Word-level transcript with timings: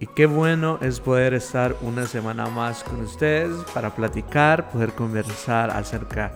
Y 0.00 0.06
qué 0.08 0.26
bueno 0.26 0.78
es 0.82 1.00
poder 1.00 1.34
estar 1.34 1.76
una 1.80 2.06
semana 2.06 2.46
más 2.48 2.82
con 2.84 3.00
ustedes 3.00 3.54
para 3.72 3.94
platicar, 3.94 4.70
poder 4.70 4.92
conversar 4.92 5.70
acerca 5.70 6.32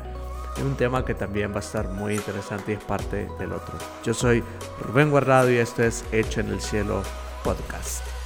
de 0.56 0.64
un 0.64 0.76
tema 0.76 1.04
que 1.04 1.14
también 1.14 1.52
va 1.52 1.56
a 1.56 1.60
estar 1.60 1.88
muy 1.88 2.14
interesante 2.14 2.72
y 2.72 2.74
es 2.76 2.84
parte 2.84 3.28
del 3.38 3.52
otro. 3.52 3.74
Yo 4.04 4.14
soy 4.14 4.42
Rubén 4.80 5.10
Guardado 5.10 5.50
y 5.50 5.56
esto 5.56 5.82
es 5.82 6.04
Hecho 6.12 6.40
en 6.40 6.48
el 6.48 6.60
Cielo 6.60 7.02
Podcast. 7.44 8.17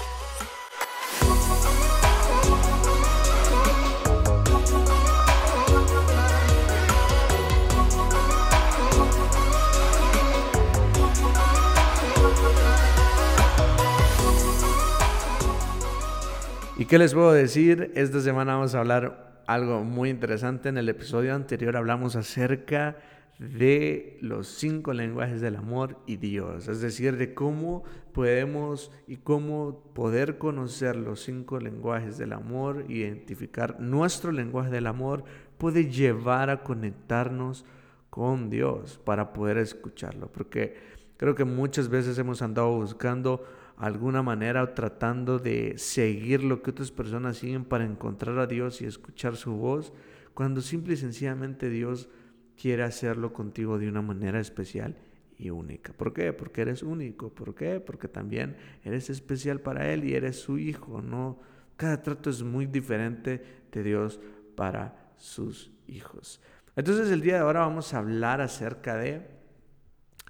Qué 16.92 16.98
les 16.98 17.14
puedo 17.14 17.32
decir? 17.32 17.90
Esta 17.94 18.20
semana 18.20 18.52
vamos 18.52 18.74
a 18.74 18.80
hablar 18.80 19.44
algo 19.46 19.82
muy 19.82 20.10
interesante. 20.10 20.68
En 20.68 20.76
el 20.76 20.90
episodio 20.90 21.34
anterior 21.34 21.74
hablamos 21.74 22.16
acerca 22.16 22.98
de 23.38 24.18
los 24.20 24.46
cinco 24.48 24.92
lenguajes 24.92 25.40
del 25.40 25.56
amor 25.56 25.96
y 26.06 26.16
Dios, 26.16 26.68
es 26.68 26.82
decir, 26.82 27.16
de 27.16 27.32
cómo 27.32 27.82
podemos 28.12 28.92
y 29.06 29.16
cómo 29.16 29.90
poder 29.94 30.36
conocer 30.36 30.96
los 30.96 31.22
cinco 31.22 31.60
lenguajes 31.60 32.18
del 32.18 32.34
amor, 32.34 32.84
identificar 32.90 33.80
nuestro 33.80 34.30
lenguaje 34.30 34.68
del 34.68 34.86
amor, 34.86 35.24
puede 35.56 35.90
llevar 35.90 36.50
a 36.50 36.62
conectarnos 36.62 37.64
con 38.10 38.50
Dios 38.50 39.00
para 39.02 39.32
poder 39.32 39.56
escucharlo, 39.56 40.30
porque 40.30 40.76
creo 41.16 41.34
que 41.34 41.46
muchas 41.46 41.88
veces 41.88 42.18
hemos 42.18 42.42
andado 42.42 42.70
buscando 42.76 43.42
alguna 43.76 44.22
manera 44.22 44.74
tratando 44.74 45.38
de 45.38 45.76
seguir 45.78 46.42
lo 46.44 46.62
que 46.62 46.70
otras 46.70 46.90
personas 46.90 47.38
siguen 47.38 47.64
para 47.64 47.84
encontrar 47.84 48.38
a 48.38 48.46
Dios 48.46 48.80
y 48.80 48.86
escuchar 48.86 49.36
su 49.36 49.52
voz, 49.52 49.92
cuando 50.34 50.60
simple 50.60 50.94
y 50.94 50.96
sencillamente 50.96 51.68
Dios 51.68 52.08
quiere 52.56 52.82
hacerlo 52.82 53.32
contigo 53.32 53.78
de 53.78 53.88
una 53.88 54.02
manera 54.02 54.40
especial 54.40 54.96
y 55.38 55.50
única. 55.50 55.92
¿Por 55.92 56.12
qué? 56.12 56.32
Porque 56.32 56.62
eres 56.62 56.82
único. 56.82 57.30
¿Por 57.30 57.54
qué? 57.54 57.80
Porque 57.80 58.08
también 58.08 58.56
eres 58.84 59.10
especial 59.10 59.60
para 59.60 59.92
Él 59.92 60.04
y 60.04 60.14
eres 60.14 60.36
su 60.36 60.58
hijo. 60.58 61.02
No, 61.02 61.40
cada 61.76 62.02
trato 62.02 62.30
es 62.30 62.42
muy 62.42 62.66
diferente 62.66 63.64
de 63.72 63.82
Dios 63.82 64.20
para 64.54 65.12
sus 65.16 65.72
hijos. 65.86 66.40
Entonces 66.76 67.10
el 67.10 67.20
día 67.20 67.34
de 67.34 67.40
ahora 67.40 67.60
vamos 67.60 67.92
a 67.92 67.98
hablar 67.98 68.40
acerca 68.40 68.96
de 68.96 69.26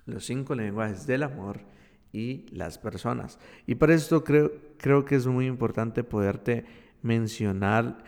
los 0.07 0.25
cinco 0.25 0.55
lenguajes 0.55 1.07
del 1.07 1.23
amor 1.23 1.61
y 2.13 2.47
las 2.51 2.79
personas. 2.79 3.39
Y 3.67 3.77
para 3.77 3.95
esto 3.95 4.23
creo, 4.23 4.53
creo 4.77 5.05
que 5.05 5.17
es 5.17 5.27
muy 5.27 5.47
importante 5.47 6.05
poderte 6.05 6.65
mencionar 7.03 8.05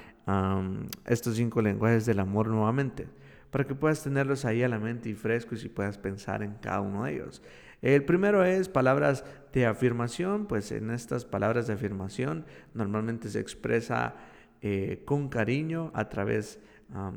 estos 1.04 1.36
cinco 1.36 1.60
lenguajes 1.60 2.06
del 2.06 2.20
amor 2.20 2.48
nuevamente, 2.48 3.06
para 3.50 3.64
que 3.64 3.74
puedas 3.74 4.02
tenerlos 4.02 4.44
ahí 4.44 4.62
a 4.62 4.68
la 4.68 4.78
mente 4.78 5.08
y 5.10 5.14
frescos 5.14 5.64
y 5.64 5.68
puedas 5.68 5.98
pensar 5.98 6.42
en 6.42 6.54
cada 6.54 6.80
uno 6.80 7.04
de 7.04 7.14
ellos. 7.14 7.42
El 7.82 8.04
primero 8.04 8.44
es 8.44 8.68
palabras 8.68 9.24
de 9.52 9.66
afirmación, 9.66 10.46
pues 10.46 10.72
en 10.72 10.90
estas 10.90 11.26
palabras 11.26 11.66
de 11.66 11.74
afirmación 11.74 12.46
normalmente 12.72 13.28
se 13.28 13.40
expresa 13.40 14.14
eh, 14.62 15.02
con 15.04 15.28
cariño 15.28 15.90
a 15.94 16.08
través 16.08 16.58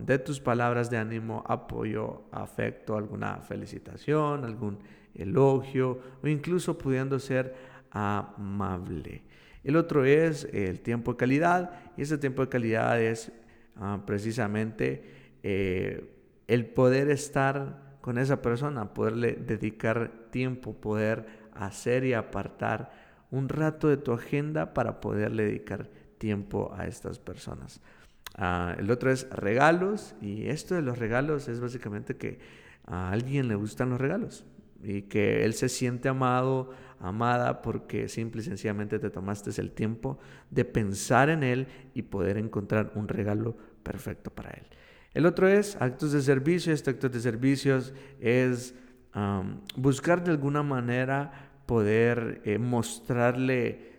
de 0.06 0.18
tus 0.18 0.40
palabras 0.40 0.90
de 0.90 0.98
ánimo, 0.98 1.44
apoyo, 1.46 2.24
afecto, 2.32 2.98
alguna 2.98 3.38
felicitación, 3.42 4.44
algún 4.44 4.80
elogio 5.18 6.00
o 6.24 6.28
incluso 6.28 6.78
pudiendo 6.78 7.20
ser 7.20 7.56
amable. 7.92 9.24
El 9.64 9.76
otro 9.76 10.06
es 10.06 10.46
el 10.54 10.80
tiempo 10.80 11.12
de 11.12 11.18
calidad 11.18 11.72
y 11.98 12.04
ese 12.04 12.18
tiempo 12.18 12.42
de 12.44 12.50
calidad 12.50 13.02
es 13.02 13.32
ah, 13.76 14.02
precisamente 14.06 15.04
eh, 15.44 16.10
el 16.48 16.66
poder 16.66 17.10
estar 17.10 17.98
con 18.02 18.18
esa 18.18 18.42
persona, 18.42 18.94
poderle 18.94 19.34
dedicar 19.34 20.12
tiempo, 20.32 20.74
poder 20.74 21.26
hacer 21.54 22.06
y 22.06 22.14
apartar 22.14 22.92
un 23.32 23.50
rato 23.50 23.90
de 23.90 23.98
tu 23.98 24.14
agenda 24.14 24.74
para 24.74 25.02
poderle 25.02 25.44
dedicar 25.44 25.90
tiempo 26.18 26.74
a 26.78 26.88
estas 26.88 27.20
personas. 27.20 27.82
Ah, 28.36 28.76
el 28.78 28.90
otro 28.90 29.12
es 29.12 29.30
regalos 29.32 30.16
y 30.22 30.48
esto 30.48 30.76
de 30.76 30.82
los 30.82 30.98
regalos 30.98 31.50
es 31.50 31.60
básicamente 31.60 32.16
que 32.16 32.40
a 32.86 33.12
alguien 33.12 33.50
le 33.50 33.56
gustan 33.56 33.90
los 33.90 34.00
regalos 34.00 34.46
y 34.84 35.04
que 35.04 35.44
él 35.46 35.54
se 35.54 35.70
siente 35.70 36.10
amado, 36.10 36.72
amada, 37.00 37.62
porque 37.62 38.08
simple 38.10 38.42
y 38.42 38.46
sencillamente 38.46 39.00
te 39.00 39.10
tomaste 39.10 39.50
el 39.62 39.72
tiempo 39.72 40.20
de 40.50 40.66
pensar 40.66 41.30
en 41.30 41.44
él 41.44 41.68
y 41.94 42.04
poder 42.04 42.38
encontrar 42.38 42.92
un 42.96 43.08
regalo 43.08 43.56
perfecto 43.84 44.32
para 44.32 44.52
él. 44.52 44.64
El 45.14 45.26
otro 45.26 45.48
es 45.48 45.76
actos 45.82 46.12
de 46.12 46.22
servicio. 46.22 46.74
Este 46.74 46.92
actos 46.92 47.12
de 47.12 47.20
servicios 47.20 47.94
es 48.20 48.76
buscar 49.76 50.24
de 50.24 50.32
alguna 50.32 50.62
manera 50.62 51.32
poder 51.66 52.42
eh, 52.46 52.60
mostrarle 52.60 53.98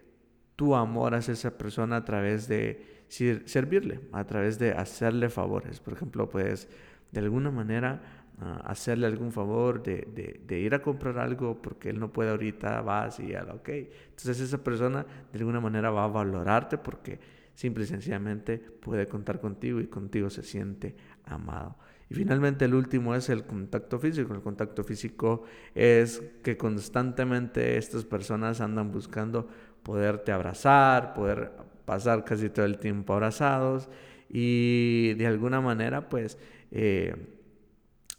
tu 0.54 0.74
amor 0.74 1.14
hacia 1.14 1.34
esa 1.34 1.56
persona 1.58 1.96
a 1.96 2.04
través 2.04 2.48
de 2.48 3.04
servirle, 3.08 4.00
a 4.12 4.24
través 4.24 4.58
de 4.58 4.72
hacerle 4.72 5.28
favores. 5.28 5.80
Por 5.80 5.94
ejemplo, 5.94 6.28
puedes 6.28 6.68
de 7.12 7.20
alguna 7.20 7.50
manera 7.50 8.17
hacerle 8.40 9.06
algún 9.06 9.32
favor, 9.32 9.82
de, 9.82 10.40
de, 10.46 10.60
ir 10.60 10.74
a 10.74 10.80
comprar 10.80 11.18
algo 11.18 11.60
porque 11.60 11.90
él 11.90 11.98
no 11.98 12.12
puede 12.12 12.30
ahorita, 12.30 12.80
vas 12.82 13.18
y 13.18 13.28
ya, 13.28 13.42
ok. 13.52 13.68
Entonces 13.68 14.40
esa 14.40 14.62
persona 14.62 15.04
de 15.32 15.38
alguna 15.38 15.60
manera 15.60 15.90
va 15.90 16.04
a 16.04 16.08
valorarte 16.08 16.78
porque 16.78 17.18
simple 17.54 17.84
y 17.84 17.86
sencillamente 17.88 18.58
puede 18.58 19.08
contar 19.08 19.40
contigo 19.40 19.80
y 19.80 19.88
contigo 19.88 20.30
se 20.30 20.44
siente 20.44 20.94
amado. 21.24 21.76
Y 22.10 22.14
finalmente 22.14 22.64
el 22.64 22.74
último 22.74 23.14
es 23.14 23.28
el 23.28 23.44
contacto 23.44 23.98
físico. 23.98 24.32
El 24.32 24.40
contacto 24.40 24.84
físico 24.84 25.42
es 25.74 26.22
que 26.42 26.56
constantemente 26.56 27.76
estas 27.76 28.04
personas 28.04 28.60
andan 28.60 28.92
buscando 28.92 29.48
poderte 29.82 30.30
abrazar, 30.30 31.12
poder 31.12 31.50
pasar 31.84 32.24
casi 32.24 32.50
todo 32.50 32.66
el 32.66 32.78
tiempo 32.78 33.14
abrazados 33.14 33.88
y 34.28 35.14
de 35.14 35.26
alguna 35.26 35.60
manera 35.60 36.08
pues... 36.08 36.38
Eh, 36.70 37.34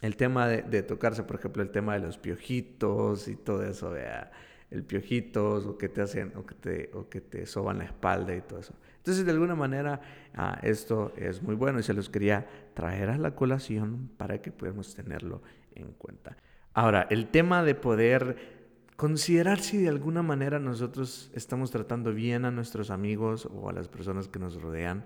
el 0.00 0.16
tema 0.16 0.48
de, 0.48 0.82
tocarse, 0.82 1.22
por 1.24 1.36
ejemplo, 1.36 1.62
el 1.62 1.70
tema 1.70 1.94
de 1.94 2.00
los 2.00 2.16
piojitos 2.16 3.28
y 3.28 3.36
todo 3.36 3.64
eso, 3.64 3.94
el 4.70 4.84
piojitos 4.84 5.66
o 5.66 5.76
que 5.76 5.88
te 5.88 6.00
hacen 6.00 6.32
o 6.36 6.46
que 6.46 6.54
te, 6.54 6.90
o 6.94 7.08
que 7.08 7.20
te 7.20 7.44
soban 7.44 7.78
la 7.78 7.84
espalda 7.84 8.34
y 8.34 8.40
todo 8.40 8.60
eso. 8.60 8.74
Entonces, 8.96 9.24
de 9.24 9.32
alguna 9.32 9.54
manera, 9.54 10.00
ah, 10.34 10.58
esto 10.62 11.12
es 11.16 11.42
muy 11.42 11.54
bueno 11.54 11.80
y 11.80 11.82
se 11.82 11.92
los 11.92 12.08
quería 12.08 12.46
traer 12.74 13.10
a 13.10 13.18
la 13.18 13.34
colación 13.34 14.10
para 14.16 14.40
que 14.40 14.52
podamos 14.52 14.94
tenerlo 14.94 15.42
en 15.74 15.92
cuenta. 15.92 16.36
Ahora, 16.72 17.06
el 17.10 17.28
tema 17.28 17.62
de 17.62 17.74
poder 17.74 18.60
considerar 18.96 19.60
si 19.60 19.78
de 19.78 19.88
alguna 19.88 20.22
manera 20.22 20.58
nosotros 20.58 21.30
estamos 21.34 21.70
tratando 21.70 22.12
bien 22.12 22.44
a 22.44 22.50
nuestros 22.50 22.90
amigos 22.90 23.48
o 23.50 23.70
a 23.70 23.72
las 23.72 23.88
personas 23.88 24.28
que 24.28 24.38
nos 24.38 24.60
rodean, 24.60 25.04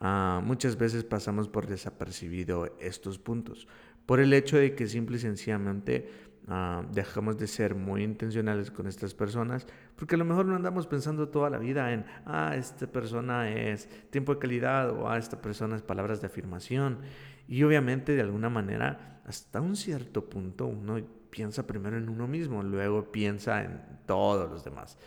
ah, 0.00 0.40
muchas 0.42 0.78
veces 0.78 1.04
pasamos 1.04 1.48
por 1.48 1.66
desapercibido 1.66 2.76
estos 2.80 3.18
puntos 3.18 3.68
por 4.06 4.20
el 4.20 4.32
hecho 4.32 4.56
de 4.56 4.74
que 4.74 4.86
simple 4.86 5.16
y 5.16 5.20
sencillamente 5.20 6.08
ah, 6.48 6.84
dejamos 6.92 7.38
de 7.38 7.46
ser 7.46 7.74
muy 7.74 8.02
intencionales 8.02 8.70
con 8.70 8.86
estas 8.86 9.14
personas, 9.14 9.66
porque 9.96 10.14
a 10.14 10.18
lo 10.18 10.24
mejor 10.24 10.46
no 10.46 10.56
andamos 10.56 10.86
pensando 10.86 11.28
toda 11.28 11.50
la 11.50 11.58
vida 11.58 11.92
en, 11.92 12.04
ah, 12.26 12.54
esta 12.56 12.86
persona 12.86 13.50
es 13.50 13.88
tiempo 14.10 14.34
de 14.34 14.40
calidad 14.40 14.90
o 14.90 15.08
ah, 15.08 15.18
esta 15.18 15.40
persona 15.40 15.76
es 15.76 15.82
palabras 15.82 16.20
de 16.20 16.26
afirmación. 16.26 16.98
Y 17.46 17.62
obviamente 17.62 18.14
de 18.14 18.22
alguna 18.22 18.48
manera, 18.48 19.20
hasta 19.26 19.60
un 19.60 19.76
cierto 19.76 20.28
punto, 20.28 20.66
uno 20.66 20.98
piensa 21.30 21.66
primero 21.66 21.96
en 21.96 22.08
uno 22.08 22.26
mismo, 22.28 22.62
luego 22.62 23.10
piensa 23.10 23.64
en 23.64 23.80
todos 24.06 24.50
los 24.50 24.64
demás. 24.64 24.98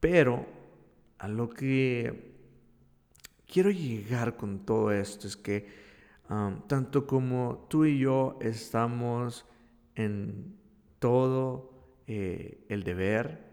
Pero 0.00 0.46
a 1.18 1.28
lo 1.28 1.50
que 1.50 2.32
quiero 3.46 3.70
llegar 3.70 4.36
con 4.36 4.64
todo 4.64 4.92
esto 4.92 5.26
es 5.26 5.36
que 5.36 5.87
tanto 6.66 7.06
como 7.06 7.66
tú 7.70 7.86
y 7.86 7.98
yo 7.98 8.38
estamos 8.40 9.46
en 9.94 10.56
todo 10.98 11.72
eh, 12.06 12.64
el 12.68 12.84
deber 12.84 13.48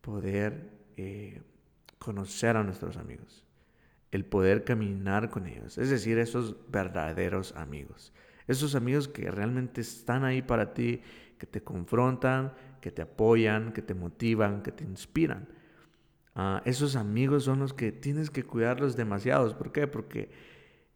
poder 0.00 0.70
eh, 0.96 1.42
conocer 1.98 2.56
a 2.56 2.62
nuestros 2.62 2.96
amigos, 2.96 3.44
el 4.10 4.24
poder 4.24 4.64
caminar 4.64 5.28
con 5.28 5.46
ellos, 5.46 5.76
es 5.76 5.90
decir, 5.90 6.18
esos 6.18 6.56
verdaderos 6.70 7.54
amigos, 7.56 8.12
esos 8.46 8.74
amigos 8.74 9.08
que 9.08 9.30
realmente 9.30 9.80
están 9.80 10.24
ahí 10.24 10.40
para 10.40 10.72
ti, 10.72 11.02
que 11.38 11.46
te 11.46 11.62
confrontan, 11.62 12.54
que 12.80 12.90
te 12.90 13.02
apoyan, 13.02 13.72
que 13.72 13.82
te 13.82 13.94
motivan, 13.94 14.62
que 14.62 14.72
te 14.72 14.84
inspiran. 14.84 15.48
Ah, 16.34 16.62
esos 16.64 16.96
amigos 16.96 17.44
son 17.44 17.60
los 17.60 17.72
que 17.72 17.92
tienes 17.92 18.30
que 18.30 18.42
cuidarlos 18.42 18.96
demasiados. 18.96 19.54
¿Por 19.54 19.72
qué? 19.72 19.86
Porque 19.86 20.30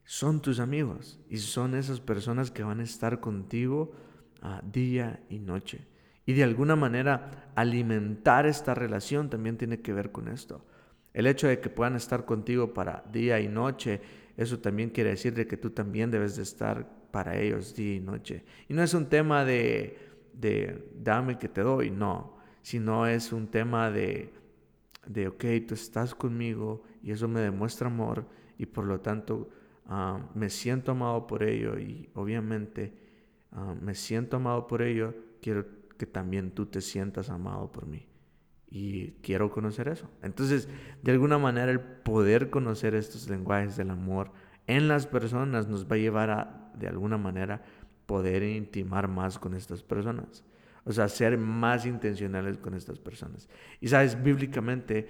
son 0.08 0.40
tus 0.40 0.58
amigos 0.58 1.20
y 1.28 1.37
son 1.37 1.75
esas 1.75 2.00
personas 2.00 2.50
que 2.50 2.62
van 2.62 2.81
a 2.81 2.84
estar 2.84 3.20
contigo 3.20 3.93
ah, 4.40 4.62
día 4.64 5.22
y 5.28 5.38
noche. 5.38 5.87
Y 6.25 6.32
de 6.32 6.44
alguna 6.44 6.76
manera 6.76 7.52
alimentar 7.55 8.46
esta 8.46 8.75
relación 8.75 9.28
también 9.28 9.58
tiene 9.58 9.82
que 9.82 9.93
ver 9.93 10.10
con 10.10 10.28
esto. 10.28 10.64
El 11.12 11.26
hecho 11.26 11.46
de 11.46 11.60
que 11.60 11.69
puedan 11.69 11.94
estar 11.94 12.25
contigo 12.25 12.72
para 12.72 13.05
día 13.12 13.38
y 13.38 13.49
noche, 13.49 14.00
eso 14.38 14.58
también 14.60 14.88
quiere 14.88 15.10
decir 15.10 15.34
de 15.34 15.46
que 15.46 15.58
tú 15.58 15.72
también 15.72 16.10
debes 16.10 16.37
de 16.37 16.43
estar 16.43 16.88
para 17.10 17.38
ellos 17.38 17.76
día 17.76 17.96
y 17.96 18.00
noche. 18.00 18.46
Y 18.66 18.72
no 18.72 18.82
es 18.82 18.94
un 18.94 19.10
tema 19.10 19.44
de, 19.44 19.99
de 20.32 20.90
dame 20.94 21.38
que 21.38 21.50
te 21.50 21.60
doy, 21.60 21.90
no, 21.90 22.38
sino 22.62 23.06
es 23.06 23.31
un 23.31 23.46
tema 23.49 23.90
de, 23.90 24.32
de, 25.06 25.28
ok, 25.28 25.44
tú 25.66 25.75
estás 25.75 26.14
conmigo 26.14 26.82
y 27.02 27.10
eso 27.10 27.28
me 27.28 27.43
demuestra 27.43 27.88
amor 27.88 28.26
y 28.56 28.64
por 28.64 28.87
lo 28.87 29.00
tanto 29.00 29.50
ah, 29.88 30.20
me 30.35 30.50
siento 30.50 30.93
amado 30.93 31.26
por 31.26 31.43
ello 31.43 31.79
y 31.79 32.08
obviamente 32.14 32.93
ah, 33.52 33.75
me 33.81 33.94
siento 33.94 34.37
amado 34.37 34.67
por 34.67 34.82
ello, 34.82 35.14
quiero 35.40 35.67
que 35.96 36.06
también 36.06 36.52
tú 36.52 36.67
te 36.67 36.81
sientas 36.81 37.31
amado 37.31 37.73
por 37.73 37.87
mí 37.87 38.06
y 38.70 39.12
quiero 39.23 39.50
conocer 39.50 39.88
eso. 39.88 40.11
Entonces, 40.23 40.69
de 41.02 41.12
alguna 41.12 41.38
manera, 41.38 41.73
el 41.73 41.81
poder 41.81 42.50
conocer 42.50 42.94
estos 42.94 43.29
lenguajes 43.29 43.76
del 43.76 43.90
amor 43.90 44.31
en 44.67 44.88
las 44.88 45.06
personas 45.06 45.67
nos 45.69 45.87
va 45.87 45.96
a 45.96 45.99
llevar 45.99 46.31
a, 46.31 46.73
de 46.79 46.88
alguna 46.88 47.17
manera, 47.17 47.62
poder 48.06 48.43
intimar 48.43 49.08
más 49.08 49.38
con 49.38 49.55
estas 49.55 49.82
personas. 49.82 50.44
O 50.84 50.93
sea, 50.93 51.08
ser 51.08 51.37
más 51.38 51.87
intencionales 51.87 52.58
con 52.58 52.75
estas 52.75 52.99
personas. 52.99 53.49
Y 53.81 53.88
sabes, 53.88 54.23
bíblicamente, 54.23 55.08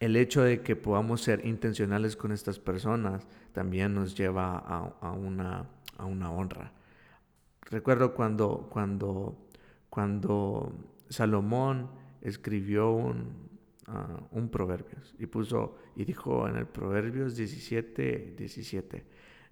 el 0.00 0.16
hecho 0.16 0.42
de 0.42 0.62
que 0.62 0.76
podamos 0.76 1.22
ser 1.22 1.44
intencionales 1.44 2.16
con 2.16 2.32
estas 2.32 2.58
personas 2.58 3.26
también 3.52 3.94
nos 3.94 4.16
lleva 4.16 4.58
a, 4.58 5.12
una, 5.12 5.68
a 5.96 6.04
una 6.04 6.30
honra. 6.30 6.72
Recuerdo 7.62 8.14
cuando, 8.14 8.68
cuando, 8.70 9.36
cuando 9.90 10.72
Salomón 11.08 11.90
escribió 12.22 12.90
un, 12.90 13.48
uh, 13.88 14.38
un 14.38 14.48
Proverbios 14.48 15.14
y 15.18 15.26
puso 15.26 15.76
y 15.96 16.04
dijo 16.04 16.48
en 16.48 16.56
el 16.56 16.66
Proverbios 16.66 17.36
17, 17.36 18.34
17, 18.38 19.04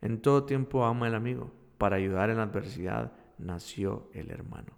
en 0.03 0.21
todo 0.23 0.45
tiempo 0.45 0.85
ama 0.85 1.09
el 1.09 1.15
amigo, 1.15 1.53
para 1.79 1.97
ayudar 1.97 2.31
en 2.31 2.37
la 2.37 2.45
adversidad 2.45 3.13
nació 3.39 4.09
el 4.15 4.31
hermano. 4.31 4.73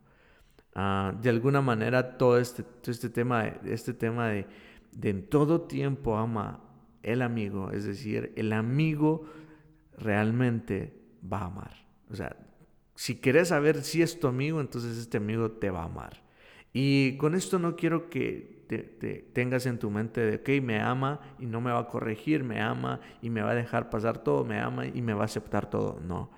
Uh, 0.75 1.21
de 1.21 1.29
alguna 1.29 1.61
manera 1.61 2.17
todo 2.17 2.39
este, 2.39 2.63
todo 2.63 2.91
este 2.91 3.11
tema, 3.11 3.47
este 3.47 3.93
tema 3.93 4.29
de, 4.29 4.47
de 4.93 5.11
en 5.11 5.29
todo 5.29 5.63
tiempo 5.63 6.17
ama 6.17 6.65
el 7.03 7.23
amigo, 7.23 7.71
es 7.71 7.85
decir, 7.85 8.33
el 8.37 8.53
amigo 8.53 9.25
realmente 9.97 10.95
va 11.31 11.41
a 11.41 11.47
amar. 11.47 11.87
O 12.11 12.17
sea, 12.17 12.37
si 12.95 13.21
quieres 13.21 13.49
saber 13.49 13.83
si 13.83 14.03
es 14.03 14.19
tu 14.19 14.27
amigo, 14.27 14.61
entonces 14.61 14.99
este 14.99 15.19
amigo 15.19 15.53
te 15.53 15.71
va 15.71 15.83
a 15.83 15.87
amar. 15.87 16.23
Y 16.73 17.17
con 17.17 17.35
esto 17.35 17.59
no 17.59 17.77
quiero 17.77 18.11
que 18.11 18.65
te, 18.69 18.83
tengas 19.33 19.67
en 19.67 19.79
tu 19.79 19.91
mente 19.91 20.21
de, 20.21 20.37
ok, 20.37 20.63
me 20.63 20.81
ama 20.81 21.21
y 21.39 21.47
no 21.47 21.61
me 21.61 21.71
va 21.71 21.81
a 21.81 21.89
corregir, 21.89 22.45
me 22.45 22.61
ama 22.61 23.01
y 23.23 23.31
me 23.31 23.41
va 23.41 23.53
a 23.53 23.55
dejar 23.55 23.89
pasar 23.91 24.19
todo, 24.19 24.45
me 24.45 24.61
ama 24.61 24.87
y 24.87 25.01
me 25.01 25.15
va 25.15 25.23
a 25.23 25.25
aceptar 25.25 25.71
todo. 25.71 26.01
No. 26.01 26.31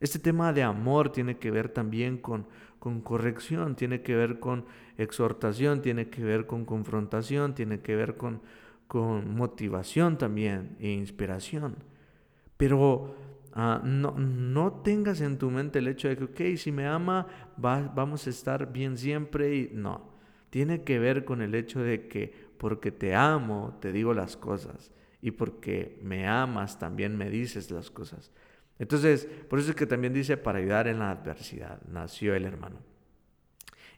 Este 0.00 0.18
tema 0.18 0.52
de 0.52 0.62
amor 0.62 1.10
tiene 1.10 1.38
que 1.38 1.50
ver 1.50 1.68
también 1.68 2.18
con, 2.18 2.46
con 2.78 3.00
corrección, 3.00 3.76
tiene 3.76 4.02
que 4.02 4.14
ver 4.14 4.38
con 4.38 4.66
exhortación, 4.98 5.82
tiene 5.82 6.08
que 6.08 6.22
ver 6.22 6.46
con 6.46 6.64
confrontación, 6.64 7.54
tiene 7.54 7.80
que 7.80 7.96
ver 7.96 8.16
con, 8.16 8.42
con 8.86 9.34
motivación 9.34 10.18
también 10.18 10.76
e 10.80 10.90
inspiración. 10.90 11.76
Pero 12.56 13.14
Ah, 13.58 13.80
no, 13.82 14.10
no 14.18 14.70
tengas 14.82 15.22
en 15.22 15.38
tu 15.38 15.50
mente 15.50 15.78
el 15.78 15.88
hecho 15.88 16.08
de 16.08 16.16
que, 16.18 16.24
ok, 16.24 16.58
si 16.58 16.70
me 16.72 16.86
ama, 16.86 17.26
vamos 17.56 18.26
a 18.26 18.30
estar 18.30 18.70
bien 18.70 18.98
siempre. 18.98 19.56
Y 19.56 19.70
no, 19.72 20.10
tiene 20.50 20.82
que 20.84 20.98
ver 20.98 21.24
con 21.24 21.40
el 21.40 21.54
hecho 21.54 21.80
de 21.80 22.06
que 22.06 22.34
porque 22.58 22.90
te 22.90 23.14
amo, 23.14 23.78
te 23.80 23.92
digo 23.92 24.12
las 24.12 24.36
cosas. 24.36 24.92
Y 25.22 25.30
porque 25.30 25.98
me 26.02 26.28
amas, 26.28 26.78
también 26.78 27.16
me 27.16 27.30
dices 27.30 27.70
las 27.70 27.90
cosas. 27.90 28.30
Entonces, 28.78 29.26
por 29.48 29.58
eso 29.58 29.70
es 29.70 29.76
que 29.76 29.86
también 29.86 30.12
dice, 30.12 30.36
para 30.36 30.58
ayudar 30.58 30.88
en 30.88 30.98
la 30.98 31.10
adversidad, 31.10 31.80
nació 31.88 32.34
el 32.34 32.44
hermano. 32.44 32.78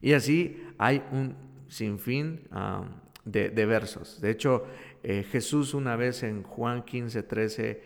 Y 0.00 0.12
así 0.12 0.62
hay 0.78 1.02
un 1.10 1.34
sinfín 1.66 2.48
de, 3.24 3.50
de, 3.50 3.66
versos. 3.66 4.20
De 4.20 4.30
hecho, 4.30 4.64
eh, 5.02 5.24
Jesús 5.24 5.74
una 5.74 5.96
vez 5.96 6.22
en 6.22 6.42
Juan 6.42 6.84
15, 6.84 7.22
13 7.22 7.82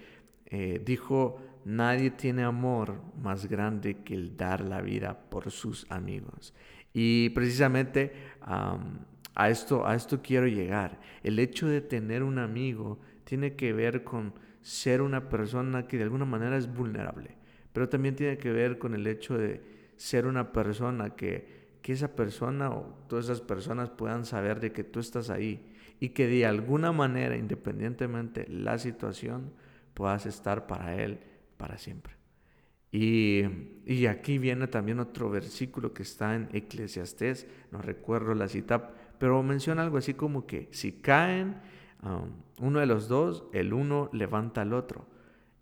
eh, 0.46 0.82
dijo, 0.84 1.40
Nadie 1.64 2.10
tiene 2.10 2.42
amor 2.42 3.00
más 3.22 3.46
grande 3.46 3.98
que 4.02 4.14
el 4.14 4.36
dar 4.36 4.60
la 4.62 4.80
vida 4.80 5.16
por 5.30 5.50
sus 5.50 5.88
amigos. 5.90 6.54
Y 6.92 7.30
precisamente 7.30 8.12
a, 8.40 9.48
esto, 9.48 9.86
a 9.86 9.94
esto 9.94 10.20
quiero 10.22 10.46
llegar. 10.48 10.98
El 11.22 11.38
hecho 11.38 11.68
de 11.68 11.80
tener 11.80 12.22
un 12.24 12.38
amigo 12.38 12.98
tiene 13.24 13.54
que 13.54 13.72
ver 13.72 14.02
con 14.02 14.34
ser 14.62 15.02
una 15.02 15.28
persona 15.28 15.86
que 15.86 15.98
de 15.98 16.04
alguna 16.04 16.24
manera 16.24 16.56
es 16.56 16.72
vulnerable, 16.72 17.36
pero 17.72 17.88
también 17.88 18.16
tiene 18.16 18.38
que 18.38 18.52
ver 18.52 18.78
con 18.78 18.94
el 18.94 19.06
hecho 19.06 19.36
de 19.36 19.60
ser 19.96 20.26
una 20.26 20.52
persona 20.52 21.10
que, 21.10 21.76
que 21.82 21.92
esa 21.92 22.14
persona 22.14 22.70
o 22.70 23.04
todas 23.08 23.26
esas 23.26 23.40
personas 23.40 23.90
puedan 23.90 24.24
saber 24.24 24.60
de 24.60 24.72
que 24.72 24.84
tú 24.84 25.00
estás 25.00 25.30
ahí 25.30 25.68
y 26.00 26.10
que 26.10 26.26
de 26.26 26.46
alguna 26.46 26.92
manera, 26.92 27.36
independientemente 27.36 28.46
la 28.48 28.78
situación, 28.78 29.52
puedas 29.94 30.26
estar 30.26 30.66
para 30.66 31.00
él 31.00 31.20
para 31.56 31.78
siempre. 31.78 32.14
Y, 32.90 33.44
y, 33.86 34.06
aquí 34.06 34.36
viene 34.36 34.66
también 34.66 35.00
otro 35.00 35.30
versículo 35.30 35.94
que 35.94 36.02
está 36.02 36.34
en 36.34 36.48
Eclesiastés, 36.52 37.46
no 37.70 37.80
recuerdo 37.80 38.34
la 38.34 38.48
cita, 38.48 38.90
pero 39.18 39.42
menciona 39.42 39.82
algo 39.82 39.96
así 39.96 40.12
como 40.12 40.46
que 40.46 40.68
si 40.72 40.92
caen 40.92 41.56
um, 42.02 42.30
uno 42.58 42.80
de 42.80 42.86
los 42.86 43.08
dos, 43.08 43.44
el 43.52 43.72
uno 43.72 44.10
levanta 44.12 44.62
al 44.62 44.72
otro. 44.72 45.06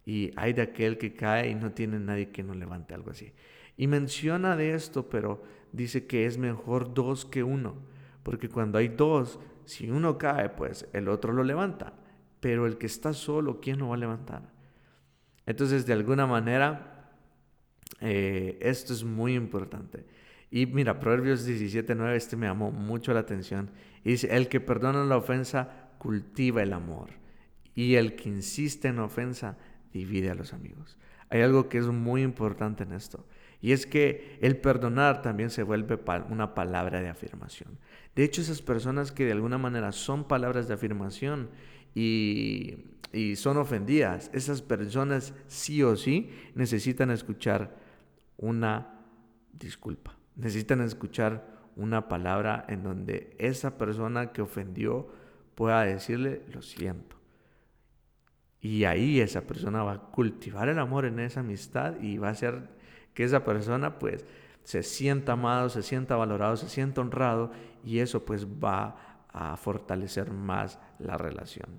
Y 0.04 0.32
hay 0.36 0.52
de 0.52 0.62
aquel 0.62 0.98
que 0.98 1.14
cae 1.14 1.50
y 1.50 1.54
no 1.54 1.72
tiene 1.72 1.98
nadie 1.98 2.30
que 2.30 2.42
no 2.42 2.54
levante 2.54 2.94
algo 2.94 3.10
así. 3.10 3.32
Y 3.76 3.86
menciona 3.86 4.56
de 4.56 4.74
esto, 4.74 5.08
pero 5.08 5.42
dice 5.72 6.06
que 6.06 6.26
es 6.26 6.36
mejor 6.38 6.92
dos 6.92 7.24
que 7.24 7.42
uno, 7.42 7.76
porque 8.22 8.48
cuando 8.48 8.78
hay 8.78 8.88
dos, 8.88 9.38
si 9.64 9.90
uno 9.90 10.18
cae, 10.18 10.50
pues 10.50 10.88
el 10.92 11.08
otro 11.08 11.32
lo 11.32 11.44
levanta, 11.44 11.94
pero 12.40 12.66
el 12.66 12.76
que 12.76 12.86
está 12.86 13.12
solo, 13.12 13.60
¿quién 13.60 13.78
lo 13.78 13.88
va 13.88 13.94
a 13.94 13.98
levantar? 13.98 14.50
Entonces, 15.46 15.86
de 15.86 15.92
alguna 15.92 16.26
manera, 16.26 17.10
eh, 18.00 18.58
esto 18.60 18.92
es 18.92 19.04
muy 19.04 19.34
importante. 19.34 20.04
Y 20.50 20.66
mira, 20.66 20.98
Proverbios 20.98 21.46
17.9, 21.48 22.14
este 22.14 22.36
me 22.36 22.46
llamó 22.46 22.72
mucho 22.72 23.14
la 23.14 23.20
atención. 23.20 23.70
Y 24.04 24.10
dice, 24.10 24.34
el 24.36 24.48
que 24.48 24.60
perdona 24.60 25.04
la 25.04 25.16
ofensa 25.16 25.79
cultiva 26.00 26.62
el 26.62 26.72
amor. 26.72 27.10
Y 27.74 27.94
el 27.94 28.16
que 28.16 28.30
insiste 28.30 28.88
en 28.88 28.98
ofensa 28.98 29.58
divide 29.92 30.30
a 30.30 30.34
los 30.34 30.52
amigos. 30.52 30.96
Hay 31.28 31.42
algo 31.42 31.68
que 31.68 31.78
es 31.78 31.86
muy 31.86 32.22
importante 32.22 32.82
en 32.82 32.92
esto. 32.92 33.24
Y 33.60 33.72
es 33.72 33.86
que 33.86 34.38
el 34.40 34.56
perdonar 34.56 35.20
también 35.22 35.50
se 35.50 35.62
vuelve 35.62 35.98
una 36.30 36.54
palabra 36.54 37.00
de 37.02 37.08
afirmación. 37.08 37.78
De 38.16 38.24
hecho, 38.24 38.40
esas 38.40 38.62
personas 38.62 39.12
que 39.12 39.26
de 39.26 39.32
alguna 39.32 39.58
manera 39.58 39.92
son 39.92 40.26
palabras 40.26 40.66
de 40.66 40.74
afirmación 40.74 41.50
y, 41.94 42.86
son 43.36 43.58
ofendidas, 43.58 44.30
esas 44.32 44.62
personas 44.62 45.34
sí 45.48 45.82
o 45.82 45.96
sí 45.96 46.30
necesitan 46.54 47.10
escuchar 47.10 47.76
una 48.36 49.00
disculpa, 49.52 50.16
necesitan 50.36 50.80
escuchar 50.80 51.60
una 51.74 52.08
palabra 52.08 52.64
en 52.68 52.84
donde 52.84 53.34
esa 53.38 53.76
persona 53.76 54.32
que 54.32 54.42
ofendió 54.42 55.08
pueda 55.60 55.84
decirle 55.84 56.40
lo 56.54 56.62
siento. 56.62 57.16
Y 58.62 58.84
ahí 58.84 59.20
esa 59.20 59.42
persona 59.42 59.82
va 59.82 59.92
a 59.92 59.98
cultivar 59.98 60.70
el 60.70 60.78
amor 60.78 61.04
en 61.04 61.18
esa 61.18 61.40
amistad 61.40 62.00
y 62.00 62.16
va 62.16 62.28
a 62.28 62.30
hacer 62.30 62.70
que 63.12 63.24
esa 63.24 63.44
persona 63.44 63.98
pues 63.98 64.24
se 64.62 64.82
sienta 64.82 65.32
amado, 65.32 65.68
se 65.68 65.82
sienta 65.82 66.16
valorado, 66.16 66.56
se 66.56 66.70
sienta 66.70 67.02
honrado 67.02 67.50
y 67.84 67.98
eso 67.98 68.24
pues 68.24 68.46
va 68.46 69.26
a 69.28 69.54
fortalecer 69.58 70.30
más 70.30 70.78
la 70.98 71.18
relación. 71.18 71.78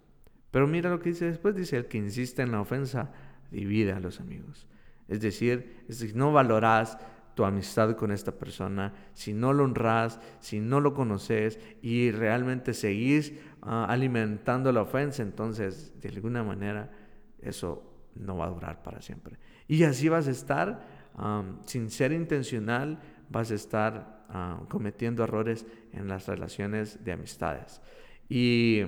Pero 0.51 0.67
mira 0.67 0.91
lo 0.91 0.99
que 0.99 1.09
dice 1.09 1.25
después, 1.25 1.55
dice, 1.55 1.77
el 1.77 1.87
que 1.87 1.97
insiste 1.97 2.43
en 2.43 2.51
la 2.51 2.61
ofensa 2.61 3.11
divide 3.49 3.93
a 3.93 3.99
los 3.99 4.19
amigos. 4.19 4.67
Es 5.07 5.21
decir, 5.21 5.83
si 5.89 6.13
no 6.13 6.31
valoras 6.31 6.99
tu 7.35 7.45
amistad 7.45 7.95
con 7.95 8.11
esta 8.11 8.33
persona, 8.33 8.93
si 9.13 9.33
no 9.33 9.53
lo 9.53 9.63
honras, 9.63 10.19
si 10.39 10.59
no 10.59 10.79
lo 10.79 10.93
conoces 10.93 11.59
y 11.81 12.11
realmente 12.11 12.73
seguís 12.73 13.33
ah, 13.61 13.85
alimentando 13.85 14.71
la 14.71 14.81
ofensa, 14.81 15.23
entonces 15.23 15.99
de 16.01 16.09
alguna 16.09 16.43
manera 16.43 16.91
eso 17.41 18.09
no 18.15 18.37
va 18.37 18.45
a 18.45 18.49
durar 18.49 18.83
para 18.83 19.01
siempre. 19.01 19.37
Y 19.67 19.83
así 19.83 20.09
vas 20.09 20.27
a 20.27 20.31
estar, 20.31 21.01
sin 21.65 21.89
ser 21.89 22.11
intencional, 22.11 22.99
vas 23.29 23.51
a 23.51 23.55
estar 23.55 24.21
Ah, 24.33 24.61
cometiendo 24.69 25.25
errores 25.25 25.65
en 25.91 26.07
las 26.07 26.25
relaciones 26.25 27.03
de 27.03 27.11
amistades. 27.11 27.81
Y, 28.29 28.81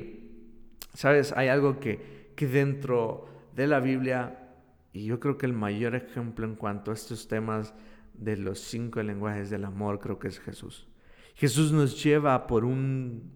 ¿sabes? 0.94 1.34
Hay 1.36 1.50
algo 1.50 1.82
que, 1.82 2.32
que 2.38 2.48
dentro 2.48 3.28
de 3.54 3.68
la 3.68 3.82
Biblia, 3.82 4.54
y 4.94 5.04
yo 5.04 5.20
creo 5.20 5.38
que 5.38 5.46
el 5.46 5.52
mayor 5.52 5.96
ejemplo 5.96 6.46
en 6.46 6.56
cuanto 6.56 6.92
a 6.92 6.94
estos 6.94 7.28
temas 7.28 7.74
de 8.14 8.38
los 8.38 8.60
cinco 8.60 9.04
lenguajes 9.04 9.50
del 9.50 9.66
amor, 9.66 10.00
creo 10.00 10.18
que 10.18 10.30
es 10.30 10.40
Jesús. 10.40 10.88
Jesús 11.36 11.74
nos 11.74 12.02
lleva 12.02 12.48
por 12.48 12.64
un, 12.64 13.30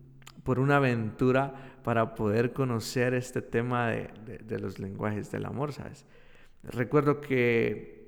por 0.47 0.59
una 0.59 0.77
aventura 0.77 1.53
para 1.83 2.15
poder 2.15 2.53
conocer 2.53 3.13
este 3.13 3.41
tema 3.41 3.89
de, 3.89 4.59
los 4.59 4.79
lenguajes 4.79 5.29
del 5.29 5.45
amor, 5.45 5.73
¿sabes? 5.73 6.05
Recuerdo 6.63 7.19
que, 7.19 8.07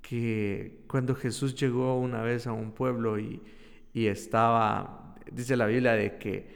que 0.00 0.84
cuando 0.86 1.16
Jesús 1.16 1.56
llegó 1.56 1.98
una 1.98 2.22
vez 2.22 2.46
a 2.46 2.52
un 2.52 2.70
pueblo 2.70 3.18
y, 3.18 3.42
estaba, 3.92 5.16
dice 5.32 5.56
la 5.56 5.66
Biblia, 5.66 5.94
de 5.94 6.16
que 6.16 6.46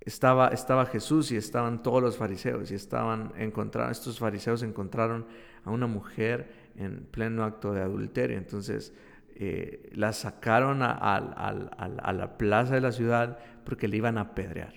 estaba, 0.00 0.48
estaba 0.48 0.84
Jesús 0.84 1.32
y 1.32 1.36
estaban 1.36 1.82
todos 1.82 2.02
los 2.02 2.18
fariseos 2.18 2.70
y 2.70 2.74
estaban 2.74 3.32
encontraron, 3.38 3.90
estos 3.90 4.18
fariseos 4.18 4.62
encontraron 4.62 5.26
a 5.64 5.70
una 5.70 5.86
mujer 5.86 6.72
en 6.76 7.06
pleno 7.06 7.42
acto 7.42 7.72
de 7.72 7.80
adulterio. 7.80 8.36
Entonces 8.36 8.92
eh, 9.36 9.90
la 9.94 10.12
sacaron 10.12 10.82
a, 10.82 12.12
la 12.12 12.38
plaza 12.38 12.74
de 12.74 12.80
la 12.80 12.92
ciudad 12.92 13.38
porque 13.64 13.88
le 13.88 13.96
iban 13.96 14.16
a 14.18 14.22
apedrear. 14.22 14.74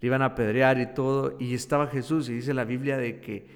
Le 0.00 0.06
iban 0.06 0.22
a 0.22 0.26
apedrear 0.26 0.78
y 0.80 0.86
todo. 0.94 1.36
Y 1.38 1.54
estaba 1.54 1.88
Jesús 1.88 2.28
y 2.28 2.34
dice 2.34 2.54
la 2.54 2.64
Biblia 2.64 2.96
de 2.96 3.20
que 3.20 3.46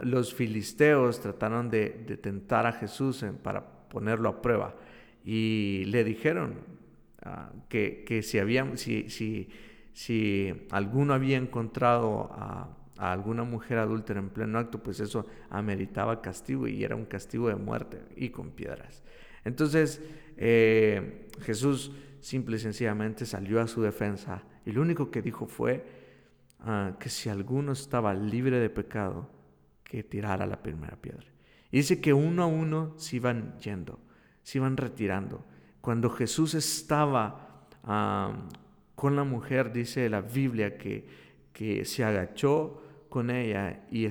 los 0.00 0.34
filisteos 0.34 1.20
trataron 1.20 1.70
de, 1.70 1.90
tentar 2.20 2.66
a 2.66 2.72
Jesús 2.72 3.24
para 3.42 3.64
ponerlo 3.88 4.28
a 4.28 4.42
prueba. 4.42 4.74
Y 5.24 5.84
le 5.86 6.04
dijeron 6.04 6.54
ah, 7.22 7.50
que, 7.68 8.22
si 9.92 10.66
alguno 10.70 11.14
había 11.14 11.36
encontrado 11.36 12.30
a, 12.32 12.74
alguna 12.96 13.44
mujer 13.44 13.78
adúltera 13.78 14.18
en 14.18 14.30
pleno 14.30 14.58
acto, 14.58 14.82
pues 14.82 14.98
eso 14.98 15.24
ameritaba 15.50 16.20
castigo 16.20 16.66
y 16.66 16.82
era 16.82 16.96
un 16.96 17.04
castigo 17.04 17.48
de 17.48 17.54
muerte 17.54 18.00
y 18.16 18.30
con 18.30 18.50
piedras. 18.50 19.04
Entonces 19.48 20.00
eh, 20.36 21.28
Jesús 21.40 21.92
simple 22.20 22.56
y 22.56 22.60
sencillamente 22.60 23.26
salió 23.26 23.60
a 23.60 23.66
su 23.66 23.82
defensa 23.82 24.42
y 24.64 24.72
lo 24.72 24.82
único 24.82 25.10
que 25.10 25.22
dijo 25.22 25.46
fue 25.46 25.84
ah, 26.60 26.96
que 27.00 27.08
si 27.08 27.28
alguno 27.28 27.72
estaba 27.72 28.14
libre 28.14 28.60
de 28.60 28.70
pecado, 28.70 29.30
que 29.82 30.02
tirara 30.02 30.46
la 30.46 30.62
primera 30.62 30.96
piedra. 30.96 31.26
Y 31.70 31.78
dice 31.78 32.00
que 32.00 32.12
uno 32.12 32.42
a 32.42 32.46
uno 32.46 32.94
se 32.98 33.16
iban 33.16 33.58
yendo, 33.58 33.98
se 34.42 34.58
iban 34.58 34.76
retirando. 34.76 35.44
Cuando 35.80 36.10
Jesús 36.10 36.54
estaba 36.54 37.66
con 38.94 39.16
la 39.16 39.24
mujer, 39.24 39.72
dice 39.72 40.10
la 40.10 40.20
Biblia, 40.20 40.76
que, 40.76 41.06
que 41.54 41.86
se 41.86 42.04
agachó 42.04 42.82
con 43.08 43.30
ella 43.30 43.86
y 43.90 44.06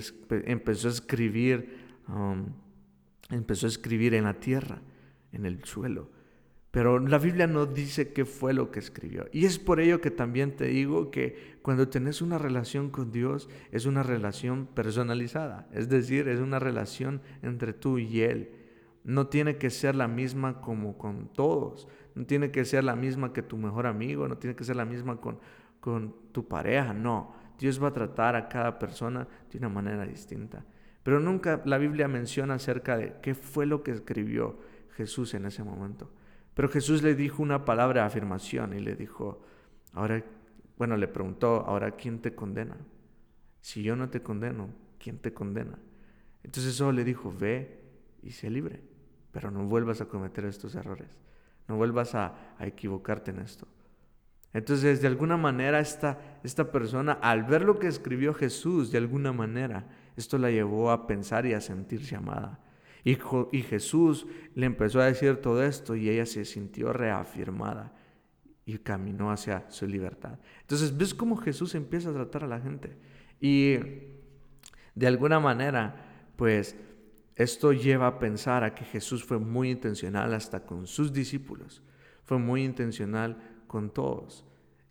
empezó 0.46 0.88
a 0.88 0.92
escribir, 0.92 1.78
empezó 3.30 3.68
a 3.68 3.70
escribir 3.70 4.16
en 4.16 4.24
la 4.24 4.34
tierra, 4.34 4.82
en 5.32 5.46
el 5.46 5.64
suelo. 5.64 6.10
Pero 6.72 7.00
la 7.00 7.18
Biblia 7.18 7.48
no 7.48 7.66
dice 7.66 8.14
qué 8.14 8.26
fue 8.26 8.54
lo 8.54 8.72
que 8.72 8.80
escribió. 8.80 9.26
Y 9.32 9.46
es 9.46 9.58
por 9.58 9.80
ello 9.80 10.02
que 10.02 10.12
también 10.12 10.56
te 10.56 10.66
digo 10.66 11.10
que 11.10 11.58
cuando 11.62 11.88
tenés 11.88 12.22
una 12.22 12.38
relación 12.38 12.92
con 12.92 13.12
Dios 13.12 13.50
es 13.72 13.86
una 13.86 14.04
relación 14.04 14.68
personalizada. 14.68 15.68
Es 15.72 15.90
decir, 15.90 16.28
es 16.28 16.40
una 16.40 16.60
relación 16.60 17.22
entre 17.42 17.74
tú 17.74 17.98
y 17.98 18.22
Él. 18.22 18.52
No 19.04 19.28
tiene 19.28 19.58
que 19.58 19.70
ser 19.70 19.96
la 19.96 20.08
misma 20.08 20.62
como 20.62 20.98
con 20.98 21.34
todos. 21.34 21.88
No 22.14 22.26
tiene 22.26 22.52
que 22.52 22.66
ser 22.66 22.84
la 22.84 22.96
misma 22.96 23.34
que 23.34 23.42
tu 23.42 23.58
mejor 23.58 23.88
amigo, 23.88 24.28
no 24.28 24.38
tiene 24.38 24.56
que 24.56 24.64
ser 24.64 24.76
la 24.76 24.86
misma 24.86 25.20
con, 25.22 25.40
con 25.80 26.14
tu 26.32 26.48
pareja, 26.48 26.94
no. 26.94 27.34
Dios 27.58 27.82
va 27.82 27.88
a 27.88 27.94
tratar 27.94 28.36
a 28.36 28.50
cada 28.50 28.78
persona 28.78 29.28
de 29.52 29.58
una 29.58 29.70
manera 29.70 30.06
distinta. 30.06 30.66
Pero 31.02 31.20
nunca 31.20 31.62
la 31.66 31.78
Biblia 31.78 32.08
menciona 32.08 32.56
acerca 32.56 32.98
de 32.98 33.16
qué 33.22 33.34
fue 33.34 33.66
lo 33.66 33.82
que 33.82 33.92
escribió 33.92 34.60
Jesús 34.98 35.36
en 35.36 35.46
ese 35.46 35.64
momento. 35.64 36.10
Pero 36.56 36.70
Jesús 36.70 37.04
le 37.04 37.14
dijo 37.14 37.44
una 37.44 37.66
palabra 37.66 38.02
de 38.02 38.08
afirmación 38.08 38.74
y 38.74 38.80
le 38.80 38.96
dijo, 38.96 39.44
ahora, 39.94 40.24
bueno, 40.78 40.98
le 40.98 41.08
preguntó, 41.08 41.64
ahora, 41.68 41.92
¿quién 41.92 42.20
te 42.20 42.34
condena? 42.34 42.76
Si 43.62 43.84
yo 43.84 43.96
no 43.96 44.10
te 44.10 44.24
condeno, 44.24 44.70
¿quién 44.98 45.20
te 45.20 45.34
condena? 45.34 45.78
Entonces 46.44 46.74
eso 46.74 46.92
le 46.92 47.04
dijo, 47.04 47.32
ve 47.38 47.80
y 48.24 48.32
sé 48.32 48.50
libre, 48.50 48.82
pero 49.32 49.52
no 49.52 49.66
vuelvas 49.66 50.02
a 50.02 50.06
cometer 50.06 50.46
estos 50.46 50.74
errores. 50.74 51.10
No 51.68 51.76
vuelvas 51.76 52.16
a, 52.16 52.56
equivocarte 52.60 53.32
en 53.32 53.40
esto. 53.40 53.68
Entonces, 54.54 55.02
de 55.02 55.08
alguna 55.08 55.38
manera, 55.38 55.80
esta, 55.80 56.40
esta 56.44 56.72
persona, 56.72 57.20
al 57.22 57.44
ver 57.44 57.64
lo 57.64 57.78
que 57.78 57.88
escribió 57.88 58.34
Jesús, 58.34 58.92
de 58.92 58.98
alguna 58.98 59.32
manera, 59.32 59.86
esto 60.16 60.40
la 60.40 60.50
llevó 60.50 60.90
a 60.90 61.06
pensar 61.06 61.46
y 61.46 61.54
a 61.54 61.62
sentirse 61.62 62.16
amada. 62.16 62.60
Y, 63.08 63.62
Jesús 63.62 64.28
le 64.54 64.66
empezó 64.66 65.00
a 65.00 65.06
decir 65.06 65.38
todo 65.38 65.64
esto 65.64 65.96
y 65.96 66.10
ella 66.10 66.26
se 66.26 66.44
sintió 66.44 66.92
reafirmada 66.92 67.94
y 68.66 68.80
caminó 68.80 69.32
hacia 69.32 69.64
su 69.70 69.88
libertad. 69.88 70.40
Entonces, 70.60 70.98
¿ves 70.98 71.14
cómo 71.14 71.38
Jesús 71.38 71.74
empieza 71.76 72.10
a 72.10 72.14
tratar 72.14 72.44
a 72.44 72.48
la 72.48 72.60
gente? 72.60 72.98
Y 73.40 73.78
de 74.94 75.08
alguna 75.08 75.40
manera, 75.40 76.34
pues 76.36 76.76
esto 77.38 77.72
lleva 77.72 78.08
a 78.08 78.20
pensar 78.20 78.66
a 78.66 78.76
que 78.76 78.84
Jesús 78.84 79.24
fue 79.24 79.40
muy 79.40 79.72
intencional 79.72 80.34
hasta 80.34 80.66
con 80.66 80.86
sus 80.86 81.14
discípulos, 81.14 81.82
fue 82.26 82.40
muy 82.40 82.66
intencional 82.66 83.38
con 83.68 83.90
todos, 83.90 84.44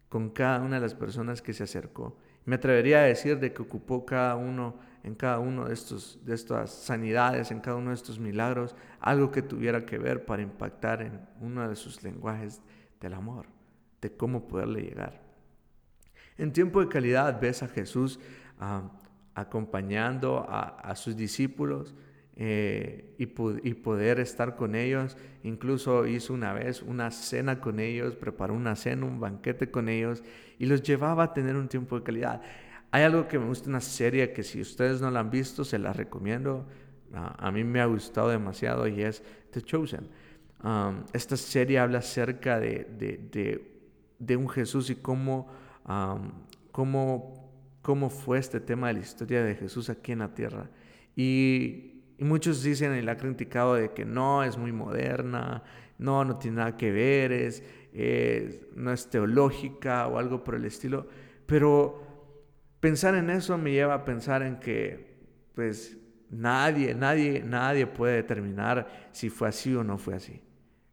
con 0.08 0.30
cada 0.30 0.62
una 0.62 0.76
de 0.76 0.82
las 0.82 0.94
personas 0.94 1.42
que 1.42 1.52
se 1.52 1.64
acercó. 1.64 2.16
Me 2.46 2.54
atrevería 2.54 3.00
a 3.00 3.02
decir 3.02 3.38
de 3.40 3.52
que 3.52 3.60
ocupó 3.60 4.06
cada 4.06 4.36
uno 4.36 4.78
en 5.06 5.14
cada 5.14 5.38
uno 5.38 5.66
de 5.66 5.74
estos 5.74 6.18
de 6.24 6.34
estas 6.34 6.70
sanidades, 6.70 7.50
en 7.50 7.60
cada 7.60 7.76
uno 7.76 7.90
de 7.90 7.94
estos 7.94 8.18
milagros, 8.18 8.74
algo 9.00 9.30
que 9.30 9.40
tuviera 9.40 9.86
que 9.86 9.98
ver 9.98 10.26
para 10.26 10.42
impactar 10.42 11.00
en 11.00 11.20
uno 11.40 11.68
de 11.68 11.76
sus 11.76 12.02
lenguajes 12.02 12.60
del 13.00 13.14
amor, 13.14 13.46
de 14.02 14.14
cómo 14.14 14.46
poderle 14.46 14.82
llegar. 14.82 15.22
En 16.36 16.52
tiempo 16.52 16.80
de 16.80 16.88
calidad 16.88 17.40
ves 17.40 17.62
a 17.62 17.68
Jesús 17.68 18.18
ah, 18.58 18.90
acompañando 19.34 20.44
a 20.48 20.94
sus 20.96 21.16
discípulos, 21.16 21.94
eh, 22.38 23.14
y, 23.16 23.24
poder 23.26 24.20
estar 24.20 24.56
con 24.56 24.74
ellos. 24.74 25.16
Incluso 25.42 26.06
hizo 26.06 26.34
una 26.34 26.52
vez 26.52 26.82
una 26.82 27.10
cena 27.10 27.60
con 27.62 27.80
ellos, 27.80 28.14
preparó 28.14 28.52
una 28.52 28.76
cena, 28.76 29.06
un 29.06 29.18
banquete 29.18 29.70
con 29.70 29.88
ellos 29.88 30.22
y 30.58 30.66
los 30.66 30.82
llevaba 30.82 31.24
a 31.24 31.32
tener 31.32 31.56
un 31.56 31.68
tiempo 31.68 31.98
de 31.98 32.04
calidad. 32.04 32.42
Hay 32.90 33.02
algo 33.02 33.28
que 33.28 33.38
me 33.38 33.46
gusta, 33.46 33.68
una 33.68 33.80
serie 33.80 34.32
que 34.32 34.42
si 34.42 34.60
ustedes 34.60 35.00
no 35.00 35.10
la 35.10 35.20
han 35.20 35.30
visto, 35.30 35.64
se 35.64 35.78
la 35.78 35.92
recomiendo. 35.92 36.66
a 37.12 37.50
mí 37.50 37.64
me 37.64 37.80
ha 37.80 37.86
gustado 37.86 38.28
demasiado 38.28 38.86
y 38.88 39.02
es 39.02 39.22
The 39.50 39.62
Chosen. 39.62 40.08
Esta 41.12 41.36
serie 41.36 41.78
habla 41.78 41.98
acerca 41.98 42.58
de, 42.58 42.86
de, 44.18 44.36
un 44.36 44.48
Jesús 44.48 44.90
y 44.90 44.96
cómo, 44.96 45.48
cómo, 46.72 47.52
cómo 47.82 48.10
fue 48.10 48.38
este 48.38 48.60
tema 48.60 48.88
de 48.88 48.94
la 48.94 49.00
historia 49.00 49.44
de 49.44 49.54
Jesús 49.54 49.90
aquí 49.90 50.12
en 50.12 50.20
la 50.20 50.34
tierra. 50.34 50.68
Y 51.14 52.02
muchos 52.18 52.62
dicen 52.62 52.96
y 52.96 53.02
la 53.02 53.12
han 53.12 53.18
criticado 53.18 53.74
de 53.74 53.92
que 53.92 54.04
no, 54.04 54.42
es 54.42 54.56
muy 54.56 54.72
moderna, 54.72 55.62
no, 55.98 56.24
no 56.24 56.36
tiene 56.38 56.58
nada 56.58 56.76
que 56.76 56.90
ver, 56.90 57.32
es, 57.32 57.62
no 58.74 58.92
es 58.92 59.08
teológica 59.08 60.08
o 60.08 60.18
algo 60.18 60.42
por 60.42 60.54
el 60.56 60.64
estilo. 60.64 61.06
Pero 61.46 62.05
pensar 62.86 63.16
en 63.16 63.30
eso 63.30 63.58
me 63.58 63.72
lleva 63.72 63.94
a 63.94 64.04
pensar 64.04 64.44
en 64.44 64.60
que, 64.60 65.16
pues, 65.56 65.98
nadie, 66.30 66.94
nadie, 66.94 67.42
nadie 67.44 67.84
puede 67.84 68.14
determinar 68.14 69.08
si 69.10 69.28
fue 69.28 69.48
así 69.48 69.74
o 69.74 69.82
no 69.82 69.98
fue 69.98 70.14
así. 70.14 70.40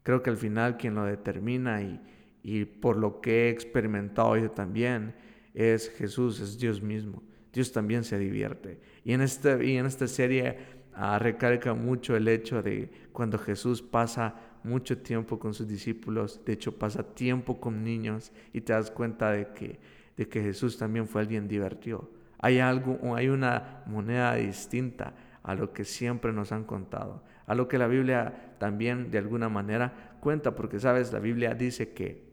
Creo 0.02 0.24
que 0.24 0.32
al 0.32 0.38
final 0.38 0.76
quien 0.76 0.96
lo 0.96 1.06
determina 1.06 1.84
y, 1.84 2.02
y 2.42 2.66
por 2.66 2.98
lo 2.98 3.22
que 3.22 3.46
he 3.46 3.50
experimentado 3.52 4.36
yo 4.38 4.50
también 4.50 5.14
es 5.54 5.92
Jesús, 5.92 6.40
es 6.40 6.58
Dios 6.58 6.82
mismo. 6.82 7.22
Dios 7.54 7.72
también 7.72 8.04
se 8.04 8.18
divierte. 8.18 8.80
Y 9.04 9.14
en, 9.14 9.22
este, 9.22 9.64
y 9.64 9.78
en 9.78 9.86
esta 9.86 10.08
serie 10.08 10.58
Ah, 10.96 11.18
recarga 11.18 11.74
mucho 11.74 12.16
el 12.16 12.28
hecho 12.28 12.62
de 12.62 12.92
cuando 13.12 13.40
Jesús 13.40 13.82
pasa 13.82 14.36
mucho 14.64 15.00
tiempo 15.00 15.40
con 15.40 15.56
sus 15.56 15.68
discípulos, 15.68 16.40
de 16.46 16.54
hecho 16.54 16.78
pasa 16.78 17.02
tiempo 17.02 17.60
con 17.60 17.84
niños 17.84 18.32
y 18.54 18.62
te 18.62 18.74
das 18.74 18.92
cuenta 18.92 19.32
de 19.32 19.48
que, 19.54 19.80
de 20.18 20.28
que 20.28 20.42
Jesús 20.42 20.78
también 20.78 21.08
fue 21.08 21.22
alguien 21.22 21.48
divertido. 21.48 22.10
Hay 22.40 22.60
algo, 22.60 23.16
hay 23.16 23.30
una 23.30 23.84
moneda 23.86 24.36
distinta 24.36 25.14
a 25.44 25.56
lo 25.56 25.74
que 25.74 25.86
siempre 25.86 26.32
nos 26.32 26.52
han 26.52 26.64
contado, 26.64 27.24
a 27.46 27.56
lo 27.56 27.68
que 27.68 27.78
la 27.78 27.88
Biblia 27.88 28.56
también 28.60 29.12
de 29.12 29.18
alguna 29.18 29.50
manera 29.50 30.18
cuenta, 30.20 30.56
porque 30.56 30.80
sabes, 30.80 31.12
la 31.12 31.20
Biblia 31.20 31.54
dice 31.54 31.94
que, 31.94 32.24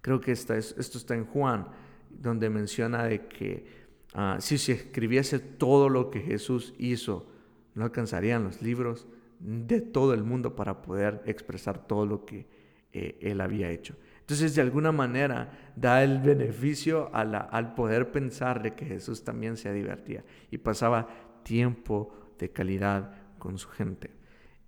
creo 0.00 0.20
que 0.20 0.32
esto 0.32 0.54
está 0.54 1.14
en 1.14 1.26
Juan, 1.26 1.66
donde 2.10 2.48
menciona 2.48 3.04
de 3.04 3.26
que 3.26 3.66
ah, 4.14 4.36
si 4.40 4.58
se 4.58 4.72
escribiese 4.72 5.38
todo 5.38 5.88
lo 5.88 6.10
que 6.10 6.20
Jesús 6.20 6.74
hizo, 6.78 7.26
no 7.74 7.84
alcanzarían 7.84 8.44
los 8.44 8.62
libros 8.62 9.06
de 9.40 9.80
todo 9.80 10.14
el 10.14 10.24
mundo 10.24 10.56
para 10.56 10.80
poder 10.82 11.22
expresar 11.26 11.86
todo 11.86 12.06
lo 12.06 12.24
que 12.24 12.46
eh, 12.92 13.18
él 13.20 13.40
había 13.40 13.70
hecho. 13.70 13.96
Entonces, 14.26 14.56
de 14.56 14.62
alguna 14.62 14.90
manera, 14.90 15.52
da 15.76 16.02
el 16.02 16.18
beneficio 16.18 17.08
al 17.12 17.74
poder 17.76 18.10
pensar 18.10 18.60
de 18.60 18.74
que 18.74 18.84
Jesús 18.84 19.22
también 19.22 19.56
se 19.56 19.72
divertía 19.72 20.24
y 20.50 20.58
pasaba 20.58 21.06
tiempo 21.44 22.12
de 22.36 22.50
calidad 22.50 23.12
con 23.38 23.56
su 23.56 23.68
gente. 23.68 24.10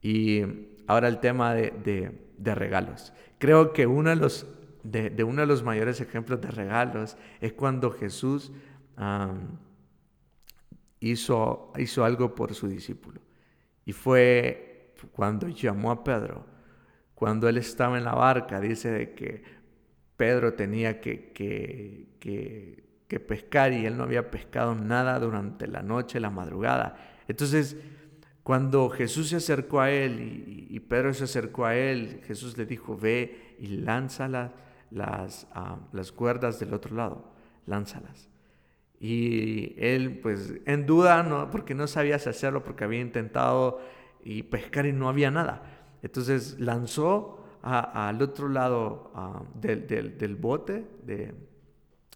Y 0.00 0.42
ahora 0.86 1.08
el 1.08 1.18
tema 1.18 1.54
de, 1.54 2.14
regalos. 2.38 3.12
Creo 3.38 3.72
que 3.72 3.88
uno 3.88 4.10
de 4.10 5.46
los 5.46 5.62
mayores 5.64 6.00
ejemplos 6.00 6.40
de 6.40 6.52
regalos 6.52 7.16
es 7.40 7.52
cuando 7.52 7.90
Jesús 7.90 8.52
hizo, 11.00 11.72
hizo 11.78 12.04
algo 12.04 12.32
por 12.36 12.54
su 12.54 12.68
discípulo. 12.68 13.20
Y 13.84 13.92
fue 13.92 14.94
cuando 15.10 15.48
llamó 15.48 15.90
a 15.90 16.04
Pedro, 16.04 16.46
cuando 17.18 17.48
él 17.48 17.56
estaba 17.56 17.98
en 17.98 18.04
la 18.04 18.14
barca, 18.14 18.60
dice 18.60 19.12
que 19.16 19.42
Pedro 20.16 20.54
tenía 20.54 21.00
que, 21.00 21.32
que, 21.32 23.20
pescar 23.26 23.72
y 23.72 23.86
él 23.86 23.96
no 23.96 24.04
había 24.04 24.30
pescado 24.30 24.76
nada 24.76 25.18
durante 25.18 25.66
la 25.66 25.82
noche, 25.82 26.20
la 26.20 26.30
madrugada. 26.30 26.96
Entonces, 27.26 27.76
cuando 28.44 28.88
Jesús 28.88 29.30
se 29.30 29.36
acercó 29.36 29.80
a 29.80 29.90
él 29.90 30.68
y, 30.70 30.78
Pedro 30.78 31.12
se 31.12 31.24
acercó 31.24 31.66
a 31.66 31.74
él, 31.74 32.20
Jesús 32.24 32.56
le 32.56 32.66
dijo, 32.66 32.96
ve 32.96 33.56
y 33.58 33.66
lanza 33.66 34.28
las, 34.92 35.48
ah, 35.52 35.76
las 35.90 36.12
cuerdas 36.12 36.60
del 36.60 36.72
otro 36.72 36.94
lado, 36.94 37.34
lánzalas. 37.66 38.28
Y 39.00 39.74
él, 39.76 40.20
pues, 40.20 40.54
en 40.66 40.86
duda, 40.86 41.24
no, 41.24 41.50
porque 41.50 41.74
no 41.74 41.88
sabía 41.88 42.14
hacerlo, 42.14 42.62
porque 42.62 42.84
había 42.84 43.00
intentado 43.00 43.80
y 44.22 44.44
pescar 44.44 44.86
y 44.86 44.92
no 44.92 45.08
había 45.08 45.32
nada. 45.32 45.77
Entonces 46.02 46.58
lanzó 46.58 47.44
al 47.62 48.22
otro 48.22 48.48
lado 48.48 49.10
ah, 49.14 49.42
del, 49.54 50.36
bote, 50.36 50.84
de, 51.04 51.34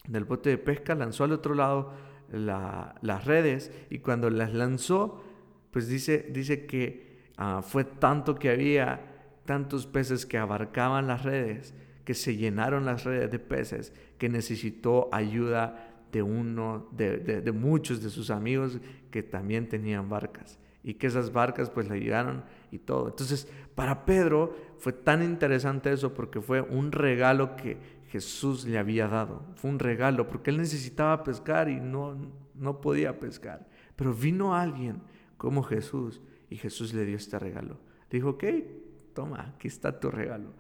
del 0.07 0.25
bote 0.25 0.51
de 0.51 0.59
pesca, 0.59 0.95
lanzó 0.95 1.25
al 1.25 1.33
otro 1.33 1.55
lado 1.55 1.93
las 2.33 3.25
redes 3.25 3.71
y 3.91 3.99
cuando 3.99 4.31
las 4.31 4.55
lanzó, 4.55 5.23
pues 5.71 5.89
dice, 5.89 6.27
dice 6.31 6.67
que 6.67 7.31
ah, 7.37 7.63
fue 7.63 7.85
tanto 7.85 8.35
que 8.37 8.51
había 8.51 9.13
tantos 9.45 9.87
peces 9.87 10.25
que 10.25 10.39
abarcaban 10.39 11.07
las 11.07 11.25
redes, 11.25 11.75
que 12.05 12.15
se 12.15 12.37
llenaron 12.37 12.85
las 12.85 13.05
redes 13.05 13.31
de 13.31 13.39
peces, 13.39 13.93
que 14.19 14.29
necesitó 14.29 15.09
ayuda 15.13 15.89
de 16.13 16.23
uno, 16.23 16.89
de, 16.93 17.53
muchos 17.53 18.03
de 18.03 18.11
sus 18.11 18.31
amigos 18.31 18.79
que 19.11 19.23
también 19.23 19.69
tenían 19.69 20.09
barcas 20.09 20.59
y 20.85 20.95
que 20.95 21.07
esas 21.07 21.33
barcas 21.33 21.71
pues 21.71 21.89
le 21.89 21.95
ayudaron 21.95 22.45
y 22.73 22.79
todo. 22.79 23.09
Entonces, 23.09 23.47
para 23.75 24.05
Pedro 24.05 24.57
fue 24.79 24.93
tan 24.93 25.23
interesante 25.23 25.93
eso 25.93 26.13
porque 26.13 26.41
fue 26.41 26.61
un 26.61 26.91
regalo 26.91 27.55
que 27.55 27.77
Jesús 28.09 28.65
le 28.65 28.79
había 28.79 29.07
dado. 29.07 29.45
Fue 29.55 29.71
un 29.71 29.79
regalo 29.79 30.27
porque 30.27 30.51
él 30.51 30.57
necesitaba 30.57 31.23
pescar 31.23 31.69
y 31.69 31.79
no, 31.79 32.17
no 32.55 32.81
podía 32.81 33.21
pescar. 33.21 33.69
Pero 33.95 34.13
vino 34.13 34.55
alguien 34.55 35.03
como 35.37 35.63
Jesús 35.63 36.21
y 36.49 36.57
Jesús 36.57 36.95
le 36.95 37.05
dio 37.05 37.17
este 37.17 37.39
regalo. 37.39 37.79
Dijo, 38.11 38.31
ok, 38.31 38.45
toma, 39.15 39.55
aquí 39.55 39.69
está 39.69 40.01
tu 40.01 40.11
regalo. 40.11 40.53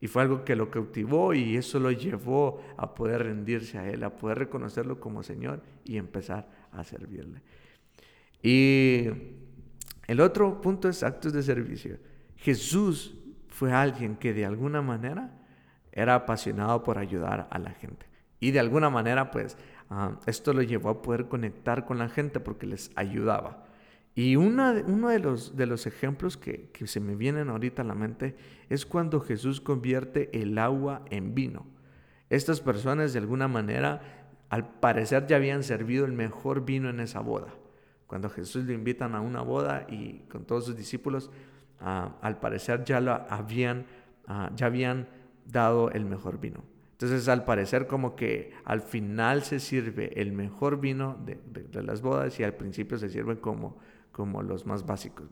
Y 0.00 0.08
fue 0.08 0.22
algo 0.22 0.44
que 0.44 0.56
lo 0.56 0.70
cautivó 0.70 1.34
y 1.34 1.56
eso 1.56 1.78
lo 1.78 1.92
llevó 1.92 2.60
a 2.76 2.94
poder 2.94 3.22
rendirse 3.24 3.78
a 3.78 3.88
Él, 3.88 4.02
a 4.02 4.16
poder 4.16 4.38
reconocerlo 4.38 4.98
como 4.98 5.22
Señor 5.22 5.62
y 5.84 5.96
empezar 5.96 6.48
a 6.72 6.82
servirle. 6.82 7.42
Y 8.42 9.06
el 10.12 10.20
otro 10.20 10.60
punto 10.60 10.90
es 10.90 11.02
actos 11.02 11.32
de 11.32 11.42
servicio. 11.42 11.96
Jesús 12.36 13.16
fue 13.48 13.72
alguien 13.72 14.16
que 14.16 14.34
de 14.34 14.44
alguna 14.44 14.82
manera 14.82 15.38
era 15.90 16.14
apasionado 16.14 16.82
por 16.82 16.98
ayudar 16.98 17.48
a 17.50 17.58
la 17.58 17.70
gente. 17.70 18.04
Y 18.38 18.50
de 18.50 18.60
alguna 18.60 18.90
manera, 18.90 19.30
pues, 19.30 19.56
ah, 19.88 20.18
esto 20.26 20.52
lo 20.52 20.60
llevó 20.60 20.90
a 20.90 21.00
poder 21.00 21.28
conectar 21.28 21.86
con 21.86 21.96
la 21.96 22.10
gente 22.10 22.40
porque 22.40 22.66
les 22.66 22.90
ayudaba. 22.94 23.64
Y 24.14 24.36
uno 24.36 24.74
de 24.74 25.18
los, 25.18 25.56
de 25.56 25.64
los 25.64 25.86
ejemplos 25.86 26.36
que, 26.36 26.68
que, 26.74 26.86
se 26.86 27.00
me 27.00 27.16
vienen 27.16 27.48
ahorita 27.48 27.80
a 27.80 27.86
la 27.86 27.94
mente 27.94 28.36
es 28.68 28.84
cuando 28.84 29.18
Jesús 29.18 29.62
convierte 29.62 30.28
el 30.38 30.58
agua 30.58 31.06
en 31.08 31.34
vino. 31.34 31.64
Estas 32.28 32.60
personas 32.60 33.14
de 33.14 33.18
alguna 33.18 33.48
manera, 33.48 34.26
al 34.50 34.68
parecer, 34.78 35.26
ya 35.26 35.36
habían 35.36 35.62
servido 35.62 36.04
el 36.04 36.12
mejor 36.12 36.66
vino 36.66 36.90
en 36.90 37.00
esa 37.00 37.20
boda. 37.20 37.54
Cuando 38.12 38.28
Jesús 38.28 38.66
le 38.66 38.74
invitan 38.74 39.14
a 39.14 39.22
una 39.22 39.40
boda 39.40 39.86
y 39.88 40.18
con 40.28 40.44
todos 40.44 40.66
sus 40.66 40.76
discípulos, 40.76 41.30
ah, 41.80 42.18
al 42.20 42.38
parecer 42.40 42.84
ya, 42.84 43.00
lo 43.00 43.12
habían, 43.12 43.86
ah, 44.26 44.50
ya 44.54 44.66
habían 44.66 45.08
dado 45.46 45.90
el 45.92 46.04
mejor 46.04 46.38
vino. 46.38 46.62
Entonces, 46.90 47.26
al 47.28 47.46
parecer, 47.46 47.86
como 47.86 48.14
que 48.14 48.52
al 48.66 48.82
final 48.82 49.44
se 49.44 49.60
sirve 49.60 50.20
el 50.20 50.32
mejor 50.32 50.78
vino 50.78 51.16
de, 51.24 51.38
las 51.82 52.02
bodas 52.02 52.38
y 52.38 52.44
al 52.44 52.52
principio 52.52 52.98
se 52.98 53.08
sirven 53.08 53.38
como 53.38 53.78
como 54.12 54.42
los 54.42 54.66
más 54.66 54.84
básicos. 54.84 55.28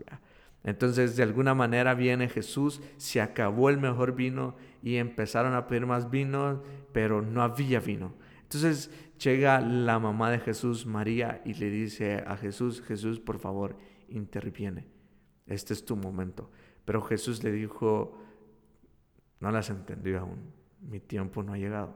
Entonces, 0.65 1.17
de 1.17 1.23
alguna 1.23 1.55
manera 1.55 1.93
viene 1.93 2.31
Jesús, 2.31 2.81
se 2.97 3.21
acabó 3.21 3.69
el 3.69 3.77
mejor 3.77 4.15
vino 4.15 4.57
y 4.83 4.97
empezaron 4.97 5.53
a 5.53 5.67
pedir 5.67 5.85
más 5.85 6.09
vino, 6.09 6.63
pero 6.95 7.21
no 7.21 7.43
había 7.43 7.79
vino. 7.79 8.15
Entonces 8.45 8.91
llega 9.23 9.61
la 9.61 9.99
mamá 9.99 10.31
de 10.31 10.39
Jesús, 10.39 10.87
María, 10.87 11.43
y 11.45 11.55
le 11.55 11.71
dice 11.71 12.25
a 12.27 12.37
Jesús, 12.37 12.83
Jesús, 12.83 13.21
por 13.21 13.39
favor, 13.39 13.77
interviene. 14.09 14.87
Este 15.47 15.75
es 15.75 15.85
tu 15.85 15.97
momento. 15.97 16.51
Pero 16.85 17.03
Jesús 17.03 17.45
le 17.45 17.53
dijo, 17.53 18.19
no 19.41 19.51
las 19.51 19.71
entendió 19.71 20.21
aún, 20.21 20.53
mi 20.81 21.01
tiempo 21.01 21.43
no 21.43 21.53
ha 21.53 21.59
llegado. 21.59 21.95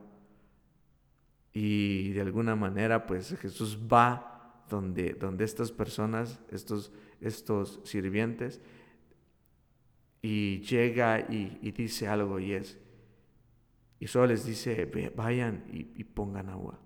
Y 1.53 2.13
de 2.13 2.21
alguna 2.21 2.57
manera, 2.57 3.07
pues 3.07 3.37
Jesús 3.39 3.79
va 3.93 4.65
donde, 4.69 5.15
donde 5.15 5.45
estas 5.45 5.73
personas, 5.73 6.41
estos, 6.51 6.93
estos 7.21 7.81
sirvientes, 7.85 8.61
y 10.21 10.61
llega 10.61 11.21
y, 11.21 11.71
dice 11.73 12.09
algo 12.09 12.41
y 12.41 12.53
es, 12.53 12.79
y 14.01 14.07
solo 14.07 14.29
les 14.29 14.45
dice, 14.47 14.91
vayan 15.15 15.65
y, 15.71 15.93
y 15.95 16.05
pongan 16.05 16.49
agua, 16.49 16.81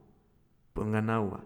pongan 0.79 1.11
agua. 1.11 1.41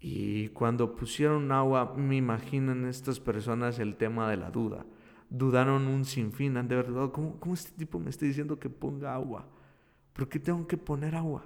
Y 0.00 0.48
cuando 0.48 0.96
pusieron 0.96 1.52
agua, 1.52 1.92
me 1.94 2.16
imagino 2.16 2.72
en 2.72 2.86
estas 2.86 3.20
personas 3.20 3.78
el 3.78 3.96
tema 3.96 4.30
de 4.30 4.38
la 4.38 4.50
duda. 4.50 4.86
Dudaron 5.28 5.86
un 5.86 6.06
sinfín, 6.06 6.54
de 6.54 6.74
verdad, 6.74 7.10
¿cómo, 7.10 7.38
¿cómo, 7.38 7.52
este 7.52 7.72
tipo 7.76 7.98
me 7.98 8.08
está 8.08 8.24
diciendo 8.24 8.58
que 8.58 8.70
ponga 8.70 9.14
agua? 9.14 9.46
¿Por 10.14 10.26
qué 10.26 10.38
tengo 10.38 10.66
que 10.66 10.78
poner 10.78 11.14
agua? 11.14 11.44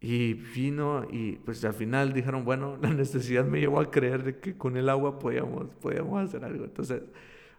Y 0.00 0.34
vino 0.34 1.06
y 1.10 1.36
pues 1.36 1.64
al 1.64 1.72
final 1.72 2.12
dijeron, 2.12 2.44
bueno, 2.44 2.76
la 2.82 2.92
necesidad 2.92 3.46
me 3.46 3.60
llevó 3.60 3.80
a 3.80 3.90
creer 3.90 4.38
que 4.40 4.58
con 4.58 4.76
el 4.76 4.90
agua 4.90 5.18
podíamos, 5.18 5.68
podíamos 5.80 6.22
hacer 6.22 6.44
algo. 6.44 6.64
Entonces 6.64 7.02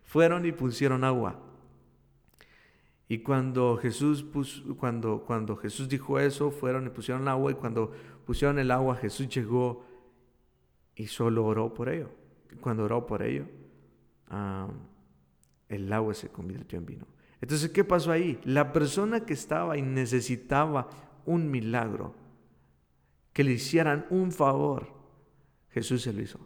fueron 0.03 0.45
y 0.45 0.51
pusieron 0.51 1.03
agua. 1.03 1.39
Y 3.07 3.19
cuando 3.19 3.77
Jesús, 3.77 4.23
puso, 4.23 4.75
cuando, 4.77 5.23
cuando 5.25 5.55
Jesús 5.55 5.89
dijo 5.89 6.19
eso, 6.19 6.51
fueron 6.51 6.87
y 6.87 6.89
pusieron 6.89 7.27
agua 7.27 7.51
y 7.51 7.55
cuando 7.55 7.91
pusieron 8.25 8.59
el 8.59 8.71
agua, 8.71 8.95
Jesús 8.95 9.27
llegó 9.29 9.85
y 10.95 11.07
solo 11.07 11.45
oró 11.45 11.73
por 11.73 11.89
ello. 11.89 12.09
cuando 12.61 12.85
oró 12.85 13.05
por 13.05 13.23
ello, 13.23 13.45
el 15.69 15.91
agua 15.91 16.13
se 16.13 16.29
convirtió 16.29 16.77
en 16.77 16.85
vino. 16.85 17.07
Entonces, 17.41 17.71
¿qué 17.71 17.83
pasó 17.83 18.11
ahí? 18.11 18.39
La 18.45 18.71
persona 18.71 19.25
que 19.25 19.33
estaba 19.33 19.77
y 19.77 19.81
necesitaba 19.81 20.89
un 21.25 21.51
milagro, 21.51 22.15
que 23.33 23.43
le 23.43 23.51
hicieran 23.51 24.05
un 24.09 24.31
favor, 24.31 24.87
Jesús 25.69 26.03
se 26.03 26.13
lo 26.13 26.21
hizo. 26.21 26.39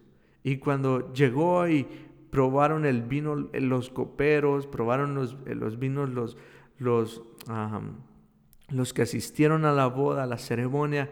Y 0.44 0.58
cuando 0.58 1.14
llegó 1.14 1.68
y 1.68 1.86
probaron 2.30 2.86
el 2.86 3.02
vino, 3.04 3.36
los 3.36 3.90
coperos, 3.90 4.68
probaron 4.68 5.16
los, 5.16 5.38
los 5.46 5.80
vinos, 5.80 6.10
los, 6.10 6.38
los, 6.78 7.24
los 8.70 8.94
que 8.94 9.02
asistieron 9.02 9.66
a 9.66 9.72
la 9.72 9.88
boda, 9.88 10.24
a 10.24 10.28
la 10.28 10.38
ceremonia, 10.38 11.10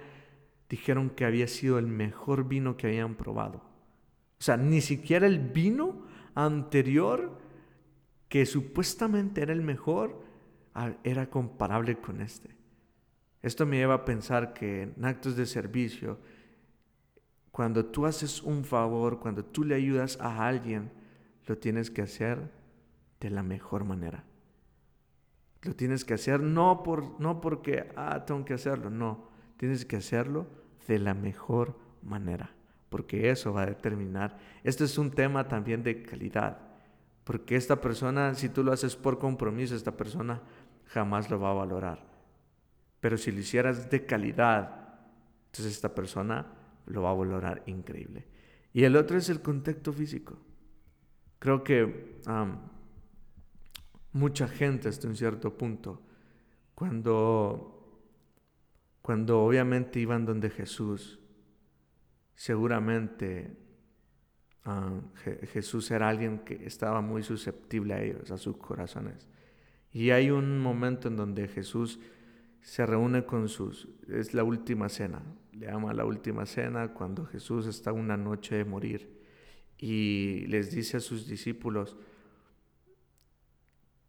dijeron 0.70 1.10
que 1.10 1.26
había 1.26 1.48
sido 1.48 1.78
el 1.80 1.88
mejor 1.88 2.48
vino 2.48 2.78
que 2.78 2.88
habían 2.88 3.16
probado. 3.16 3.58
O 4.40 4.44
sea, 4.44 4.58
ni 4.58 4.82
siquiera 4.82 5.28
el 5.28 5.40
vino 5.40 6.06
anterior, 6.34 7.40
que 8.28 8.46
supuestamente 8.46 9.42
era 9.42 9.54
el 9.54 9.62
mejor, 9.62 10.22
era 11.04 11.30
comparable 11.30 11.98
con 11.98 12.22
este. 12.22 12.56
Esto 13.42 13.66
me 13.66 13.78
lleva 13.78 13.94
a 13.94 14.06
pensar 14.06 14.54
que 14.54 14.84
en 14.84 15.06
actos 15.06 15.36
de 15.36 15.46
servicio, 15.46 16.20
cuando 17.52 17.86
tú 17.86 18.06
haces 18.06 18.42
un 18.42 18.66
favor, 18.66 19.20
cuando 19.20 19.46
tú 19.46 19.64
le 19.64 19.76
ayudas 19.76 20.20
a 20.20 20.46
alguien, 20.46 20.92
lo 21.46 21.58
tienes 21.58 21.92
que 21.92 22.02
hacer 22.02 22.52
de 23.20 23.30
la 23.30 23.44
mejor 23.44 23.84
manera. 23.84 24.24
Lo 25.62 25.76
tienes 25.76 26.06
que 26.06 26.14
hacer 26.14 26.42
no, 26.42 26.84
por, 26.84 27.20
no 27.20 27.42
porque, 27.42 27.92
ah, 27.96 28.24
tengo 28.26 28.46
que 28.46 28.54
hacerlo, 28.54 28.90
no. 28.90 29.30
Tienes 29.58 29.86
que 29.86 29.98
hacerlo 29.98 30.48
de 30.88 31.00
la 31.00 31.14
mejor 31.14 31.78
manera, 32.04 32.52
porque 32.90 33.30
eso 33.30 33.54
va 33.54 33.64
a 33.64 33.68
determinar. 33.68 34.38
Este 34.64 34.84
es 34.84 34.98
un 34.98 35.12
tema 35.12 35.48
también 35.48 35.82
de 35.82 36.04
calidad, 36.04 36.60
porque 37.24 37.56
esta 37.56 37.82
persona, 37.82 38.36
si 38.36 38.50
tú 38.50 38.64
lo 38.64 38.72
haces 38.72 38.96
por 38.96 39.18
compromiso, 39.18 39.76
esta 39.76 39.98
persona 39.98 40.42
jamás 40.86 41.30
lo 41.32 41.40
va 41.40 41.52
a 41.52 41.56
valorar. 41.56 42.06
Pero 43.00 43.18
si 43.18 43.32
lo 43.32 43.40
hicieras 43.40 43.90
de 43.90 44.06
calidad, 44.06 44.86
entonces 45.48 45.74
esta 45.74 45.94
persona 45.96 46.46
lo 46.86 47.04
va 47.04 47.12
a 47.12 47.16
valorar 47.16 47.64
increíble. 47.66 48.28
Y 48.74 48.84
el 48.84 48.96
otro 48.96 49.18
es 49.18 49.30
el 49.30 49.42
contacto 49.42 49.92
físico. 49.94 50.38
Creo 51.46 51.64
que 51.64 52.24
mucha 54.14 54.48
gente 54.48 54.90
hasta 54.90 55.08
un 55.08 55.16
cierto 55.16 55.56
punto 55.56 56.02
cuando, 56.74 58.02
cuando 59.04 59.42
obviamente 59.42 60.00
iban 60.00 60.26
donde 60.26 60.50
Jesús, 60.50 61.20
seguramente 62.34 63.60
Jesús 65.54 65.92
era 65.92 66.10
alguien 66.10 66.40
que 66.40 66.66
estaba 66.66 67.02
muy 67.02 67.22
susceptible 67.22 67.94
a 67.94 68.02
ellos, 68.02 68.32
a 68.32 68.40
sus 68.40 68.58
corazones. 68.58 69.28
Y 69.92 70.10
hay 70.10 70.32
un 70.32 70.58
momento 70.60 71.10
en 71.10 71.16
donde 71.16 71.48
Jesús 71.48 72.00
se 72.62 72.88
reúne 72.88 73.24
con 73.24 73.50
sus, 73.50 73.88
es 74.08 74.34
la 74.34 74.44
última 74.44 74.90
cena, 74.90 75.22
le 75.52 75.68
llama 75.68 75.94
la 75.94 76.06
última 76.06 76.48
cena 76.48 76.92
cuando 76.92 77.24
Jesús 77.24 77.68
está 77.68 77.94
una 77.94 78.18
noche 78.18 78.56
de 78.56 78.66
morir 78.66 79.16
y 79.78 80.46
les 80.48 80.72
dice 80.72 80.98
a 80.98 81.00
sus 81.00 81.28
discípulos 81.28 81.98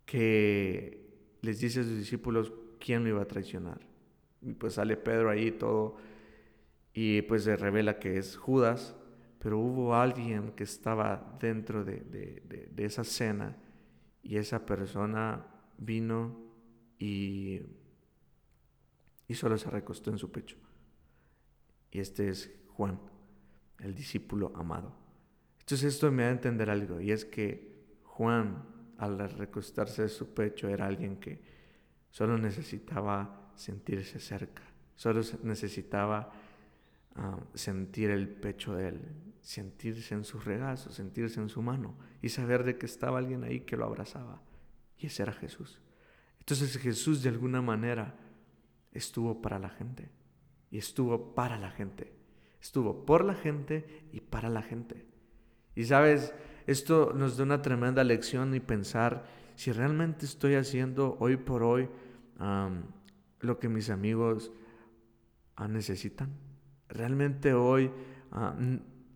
que 0.04 1.04
les 1.42 1.60
dice 1.60 1.80
a 1.80 1.84
sus 1.84 1.96
discípulos 1.98 2.52
quién 2.78 3.02
lo 3.04 3.10
iba 3.10 3.22
a 3.22 3.28
traicionar. 3.28 3.80
Y 4.42 4.52
pues 4.52 4.74
sale 4.74 4.96
Pedro 4.96 5.30
ahí 5.30 5.50
todo 5.50 5.96
y 6.92 7.22
pues 7.22 7.44
se 7.44 7.56
revela 7.56 7.98
que 7.98 8.18
es 8.18 8.36
Judas, 8.36 8.96
pero 9.38 9.58
hubo 9.58 9.94
alguien 9.94 10.52
que 10.52 10.64
estaba 10.64 11.36
dentro 11.40 11.84
de, 11.84 12.00
de 12.70 12.84
esa 12.84 13.04
cena 13.04 13.56
y 14.22 14.36
esa 14.36 14.64
persona 14.64 15.46
vino 15.78 16.38
y 16.98 17.60
y 19.28 19.34
solo 19.34 19.58
se 19.58 19.70
recostó 19.70 20.10
en 20.10 20.18
su 20.18 20.30
pecho. 20.30 20.56
Y 21.90 22.00
este 22.00 22.28
es 22.28 22.50
Juan, 22.68 23.00
el 23.80 23.94
discípulo 23.94 24.52
amado. 24.54 24.92
Entonces 25.66 25.94
esto 25.94 26.12
me 26.12 26.22
da 26.22 26.28
a 26.28 26.32
entender 26.32 26.70
algo, 26.70 27.00
y 27.00 27.10
es 27.10 27.24
que 27.24 27.74
Juan, 28.04 28.62
al 28.98 29.18
recostarse 29.30 30.02
en 30.02 30.08
su 30.08 30.32
pecho, 30.32 30.68
era 30.68 30.86
alguien 30.86 31.16
que 31.16 31.42
solo 32.08 32.38
necesitaba 32.38 33.50
sentirse 33.56 34.20
cerca, 34.20 34.62
solo 34.94 35.22
necesitaba 35.42 36.30
ah, 37.16 37.40
sentir 37.54 38.10
el 38.10 38.28
pecho 38.28 38.76
de 38.76 38.90
él, 38.90 39.00
sentirse 39.40 40.14
en 40.14 40.22
su 40.22 40.38
regazo, 40.38 40.92
sentirse 40.92 41.40
en 41.40 41.48
su 41.48 41.62
mano 41.62 41.96
y 42.22 42.28
saber 42.28 42.62
de 42.62 42.78
que 42.78 42.86
estaba 42.86 43.18
alguien 43.18 43.42
ahí 43.42 43.62
que 43.62 43.76
lo 43.76 43.86
abrazaba. 43.86 44.40
Y 44.96 45.06
ese 45.06 45.24
era 45.24 45.32
Jesús. 45.32 45.80
Entonces 46.38 46.76
Jesús 46.78 47.24
de 47.24 47.30
alguna 47.30 47.60
manera 47.60 48.14
estuvo 48.92 49.42
para 49.42 49.58
la 49.58 49.70
gente. 49.70 50.10
Y 50.70 50.78
estuvo 50.78 51.34
para 51.34 51.58
la 51.58 51.72
gente. 51.72 52.12
Estuvo 52.60 53.04
por 53.04 53.24
la 53.24 53.34
gente 53.34 54.06
y 54.12 54.20
para 54.20 54.48
la 54.48 54.62
gente. 54.62 55.15
Y 55.76 55.84
sabes, 55.84 56.34
esto 56.66 57.12
nos 57.14 57.36
da 57.36 57.44
una 57.44 57.62
tremenda 57.62 58.02
lección 58.02 58.54
y 58.54 58.60
pensar 58.60 59.24
si 59.54 59.70
realmente 59.70 60.26
estoy 60.26 60.54
haciendo 60.54 61.16
hoy 61.20 61.36
por 61.36 61.62
hoy 61.62 61.88
lo 63.40 63.58
que 63.58 63.68
mis 63.68 63.90
amigos 63.90 64.50
ah, 65.54 65.68
necesitan. 65.68 66.30
Realmente 66.88 67.54
hoy 67.54 67.90
ah, 68.32 68.54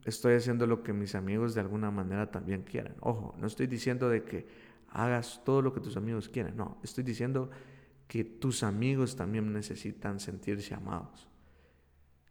estoy 0.05 0.35
haciendo 0.35 0.67
lo 0.67 0.83
que 0.83 0.93
mis 0.93 1.15
amigos 1.15 1.55
de 1.55 1.63
alguna 1.63 1.91
manera 1.91 2.31
también 2.31 2.63
quieren. 2.63 2.95
Ojo, 3.01 3.35
no 3.39 3.47
estoy 3.47 3.67
diciendo 3.67 4.09
de 4.09 4.23
que 4.23 4.47
hagas 4.91 5.43
todo 5.45 5.63
lo 5.63 5.73
que 5.73 5.81
tus 5.81 5.97
amigos 5.97 6.29
quieren. 6.29 6.57
No, 6.57 6.79
estoy 6.83 7.05
diciendo 7.05 7.51
que 8.07 8.25
tus 8.25 8.63
amigos 8.63 9.17
también 9.17 9.53
necesitan 9.53 10.21
sentirse 10.21 10.75
amados. 10.75 11.29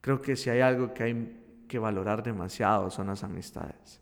Creo 0.02 0.22
que 0.22 0.36
si 0.36 0.50
hay 0.50 0.62
algo 0.62 0.94
que 0.94 1.04
hay 1.04 1.66
que 1.68 1.80
valorar 1.80 2.24
demasiado 2.24 2.90
son 2.90 3.08
las 3.08 3.24
amistades. 3.24 4.02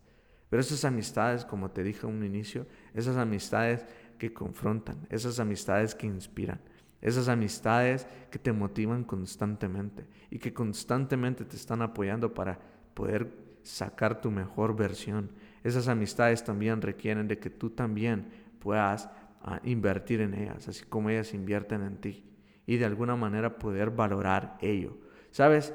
Pero 0.50 0.62
esas 0.62 0.86
amistades, 0.86 1.46
como 1.46 1.72
te 1.72 1.84
dije 1.84 2.08
en 2.08 2.14
un 2.14 2.24
inicio, 2.24 2.66
esas 2.94 3.18
amistades 3.18 3.86
que 4.18 4.34
confrontan, 4.34 5.06
esas 5.10 5.40
amistades 5.40 5.94
que 5.94 6.08
inspiran, 6.08 6.62
esas 7.02 7.28
amistades 7.28 8.08
que 8.32 8.40
te 8.40 8.54
motivan 8.54 9.04
constantemente 9.04 10.08
y 10.32 10.40
que 10.40 10.54
constantemente 10.54 11.46
te 11.46 11.56
están 11.56 11.82
apoyando 11.82 12.34
para 12.34 12.60
poder 12.94 13.32
sacar 13.64 14.22
tu 14.22 14.32
mejor 14.32 14.76
versión. 14.76 15.32
Esas 15.64 15.88
amistades 15.88 16.44
también 16.44 16.82
requieren 16.82 17.28
de 17.28 17.38
que 17.38 17.50
tú 17.50 17.70
también 17.70 18.28
puedas 18.60 19.10
a 19.42 19.60
invertir 19.64 20.22
en 20.22 20.34
ellas, 20.34 20.68
así 20.68 20.86
como 20.86 21.10
ellas 21.10 21.34
invierten 21.34 21.84
en 21.84 21.98
ti. 21.98 22.24
Y 22.66 22.78
de 22.78 22.86
alguna 22.86 23.16
manera 23.16 23.60
poder 23.60 23.92
valorar 23.92 24.58
ello. 24.62 24.98
¿Sabes? 25.32 25.74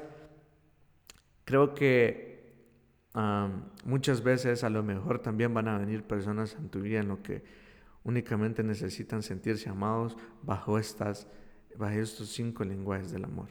Creo 1.45 1.73
que 1.73 2.32
muchas 3.85 4.23
veces 4.23 4.63
a 4.63 4.69
lo 4.69 4.83
mejor 4.83 5.19
también 5.19 5.53
van 5.53 5.67
a 5.67 5.77
venir 5.77 6.03
personas 6.03 6.55
en 6.55 6.69
tu 6.69 6.81
vida 6.81 6.99
en 6.99 7.07
lo 7.07 7.21
que 7.21 7.43
únicamente 8.03 8.63
necesitan 8.63 9.23
sentirse 9.23 9.69
amados 9.69 10.17
bajo, 10.41 10.77
estas, 10.77 11.27
bajo 11.77 11.93
estos 11.93 12.29
cinco 12.29 12.63
lenguajes 12.63 13.11
del 13.11 13.25
amor. 13.25 13.49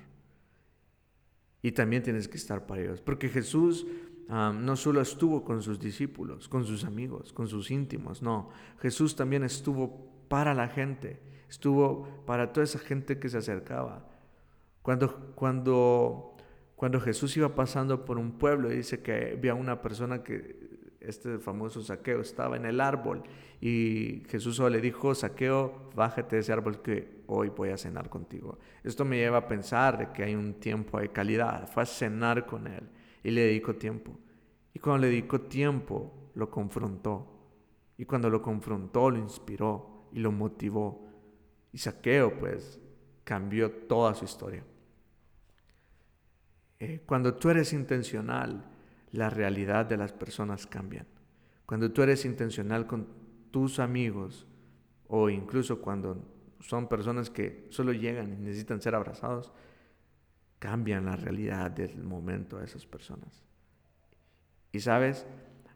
Y 1.62 1.72
también 1.72 2.02
tienes 2.02 2.26
que 2.26 2.36
estar 2.36 2.66
para 2.66 2.82
ellos. 2.82 3.00
Porque 3.00 3.28
Jesús 3.28 3.86
no 4.28 4.76
solo 4.76 5.00
estuvo 5.00 5.44
con 5.44 5.62
sus 5.62 5.78
discípulos, 5.78 6.48
con 6.48 6.64
sus 6.64 6.84
amigos, 6.84 7.32
con 7.32 7.48
sus 7.48 7.70
íntimos, 7.70 8.22
no, 8.22 8.48
Jesús 8.80 9.14
también 9.14 9.44
estuvo 9.44 10.10
para 10.28 10.54
la 10.54 10.68
gente, 10.68 11.20
estuvo 11.50 12.24
para 12.24 12.52
toda 12.52 12.64
esa 12.64 12.78
gente 12.78 13.18
que 13.18 13.28
se 13.28 13.38
acercaba. 13.38 14.08
Cuando, 14.80 15.34
cuando, 15.34 16.31
cuando 16.82 17.00
Jesús 17.00 17.36
iba 17.36 17.54
pasando 17.54 18.04
por 18.04 18.18
un 18.18 18.32
pueblo, 18.32 18.68
dice 18.68 19.02
que 19.02 19.34
había 19.38 19.54
una 19.54 19.80
persona 19.80 20.24
que, 20.24 20.96
este 20.98 21.38
famoso 21.38 21.80
saqueo, 21.80 22.20
estaba 22.20 22.56
en 22.56 22.64
el 22.64 22.80
árbol 22.80 23.22
y 23.60 24.24
Jesús 24.28 24.58
le 24.58 24.80
dijo, 24.80 25.14
saqueo, 25.14 25.90
bájate 25.94 26.34
de 26.34 26.40
ese 26.40 26.52
árbol 26.52 26.82
que 26.82 27.22
hoy 27.28 27.50
voy 27.50 27.68
a 27.68 27.78
cenar 27.78 28.10
contigo. 28.10 28.58
Esto 28.82 29.04
me 29.04 29.18
lleva 29.18 29.38
a 29.38 29.46
pensar 29.46 30.12
que 30.12 30.24
hay 30.24 30.34
un 30.34 30.54
tiempo 30.54 30.98
de 30.98 31.10
calidad, 31.10 31.68
fue 31.68 31.84
a 31.84 31.86
cenar 31.86 32.46
con 32.46 32.66
él 32.66 32.82
y 33.22 33.30
le 33.30 33.42
dedicó 33.42 33.76
tiempo. 33.76 34.18
Y 34.74 34.80
cuando 34.80 35.02
le 35.02 35.10
dedicó 35.12 35.42
tiempo, 35.42 36.32
lo 36.34 36.50
confrontó. 36.50 37.28
Y 37.96 38.06
cuando 38.06 38.28
lo 38.28 38.42
confrontó, 38.42 39.08
lo 39.08 39.18
inspiró 39.18 40.08
y 40.12 40.18
lo 40.18 40.32
motivó. 40.32 41.06
Y 41.70 41.78
Saqueo, 41.78 42.36
pues, 42.40 42.80
cambió 43.22 43.70
toda 43.70 44.14
su 44.14 44.24
historia. 44.24 44.64
Eh, 46.82 47.00
cuando 47.06 47.34
tú 47.34 47.48
eres 47.48 47.72
intencional, 47.72 48.64
la 49.12 49.30
realidad 49.30 49.86
de 49.86 49.96
las 49.96 50.12
personas 50.12 50.66
cambian. 50.66 51.06
Cuando 51.64 51.92
tú 51.92 52.02
eres 52.02 52.24
intencional 52.24 52.88
con 52.88 53.06
tus 53.52 53.78
amigos, 53.78 54.48
o 55.06 55.30
incluso 55.30 55.80
cuando 55.80 56.16
son 56.58 56.88
personas 56.88 57.30
que 57.30 57.68
solo 57.70 57.92
llegan 57.92 58.32
y 58.32 58.36
necesitan 58.36 58.82
ser 58.82 58.96
abrazados, 58.96 59.52
cambian 60.58 61.04
la 61.04 61.14
realidad 61.14 61.70
del 61.70 62.02
momento 62.02 62.58
a 62.58 62.64
esas 62.64 62.84
personas. 62.84 63.44
Y 64.72 64.80
sabes, 64.80 65.24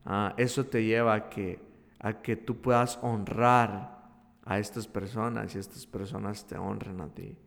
ah, 0.04 0.34
eso 0.36 0.66
te 0.66 0.82
lleva 0.82 1.14
a 1.14 1.28
que, 1.30 1.60
a 2.00 2.20
que 2.20 2.34
tú 2.34 2.60
puedas 2.60 2.98
honrar 3.00 4.10
a 4.42 4.58
estas 4.58 4.88
personas 4.88 5.54
y 5.54 5.58
estas 5.60 5.86
personas 5.86 6.44
te 6.48 6.58
honren 6.58 7.00
a 7.00 7.14
ti. 7.14 7.38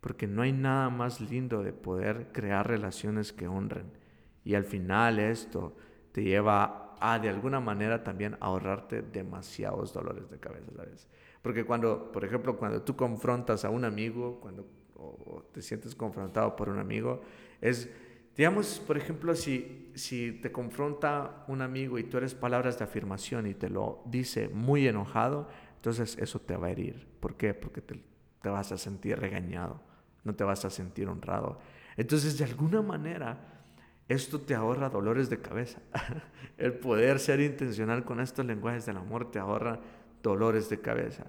Porque 0.00 0.26
no 0.26 0.42
hay 0.42 0.52
nada 0.52 0.88
más 0.90 1.20
lindo 1.20 1.62
de 1.62 1.72
poder 1.72 2.28
crear 2.32 2.66
relaciones 2.66 3.32
que 3.32 3.48
honren. 3.48 3.92
Y 4.44 4.54
al 4.54 4.64
final 4.64 5.18
esto 5.18 5.76
te 6.12 6.22
lleva 6.24 6.96
a 7.00 7.18
de 7.18 7.28
alguna 7.28 7.60
manera 7.60 8.04
también 8.04 8.36
ahorrarte 8.40 9.02
demasiados 9.02 9.92
dolores 9.92 10.30
de 10.30 10.38
cabeza, 10.38 10.70
¿sabes? 10.76 11.08
Porque 11.42 11.64
cuando, 11.64 12.12
por 12.12 12.24
ejemplo, 12.24 12.58
cuando 12.58 12.82
tú 12.82 12.94
confrontas 12.94 13.64
a 13.64 13.70
un 13.70 13.84
amigo, 13.84 14.38
cuando 14.40 14.66
o, 14.96 15.42
te 15.52 15.62
sientes 15.62 15.94
confrontado 15.94 16.54
por 16.56 16.68
un 16.68 16.78
amigo, 16.78 17.22
es, 17.60 17.88
digamos, 18.36 18.80
por 18.86 18.98
ejemplo, 18.98 19.34
si, 19.34 19.90
si 19.94 20.32
te 20.32 20.52
confronta 20.52 21.44
un 21.48 21.62
amigo 21.62 21.98
y 21.98 22.04
tú 22.04 22.18
eres 22.18 22.34
palabras 22.34 22.78
de 22.78 22.84
afirmación 22.84 23.46
y 23.46 23.54
te 23.54 23.70
lo 23.70 24.02
dice 24.04 24.48
muy 24.48 24.86
enojado, 24.86 25.48
entonces 25.76 26.18
eso 26.18 26.38
te 26.40 26.56
va 26.56 26.66
a 26.66 26.70
herir. 26.70 27.08
¿Por 27.20 27.36
qué? 27.36 27.54
Porque 27.54 27.80
te, 27.80 28.02
te 28.42 28.48
vas 28.50 28.72
a 28.72 28.76
sentir 28.76 29.18
regañado, 29.18 29.80
no 30.24 30.34
te 30.34 30.44
vas 30.44 30.64
a 30.64 30.70
sentir 30.70 31.08
honrado. 31.08 31.58
Entonces, 31.96 32.38
de 32.38 32.44
alguna 32.44 32.82
manera, 32.82 33.38
esto 34.08 34.40
te 34.40 34.54
ahorra 34.54 34.90
dolores 34.90 35.30
de 35.30 35.40
cabeza. 35.40 35.80
El 36.58 36.74
poder 36.74 37.18
ser 37.18 37.40
intencional 37.40 38.04
con 38.04 38.20
estos 38.20 38.44
lenguajes 38.44 38.86
del 38.86 38.96
amor 38.96 39.30
te 39.30 39.38
ahorra 39.38 39.80
dolores 40.22 40.68
de 40.68 40.80
cabeza. 40.80 41.26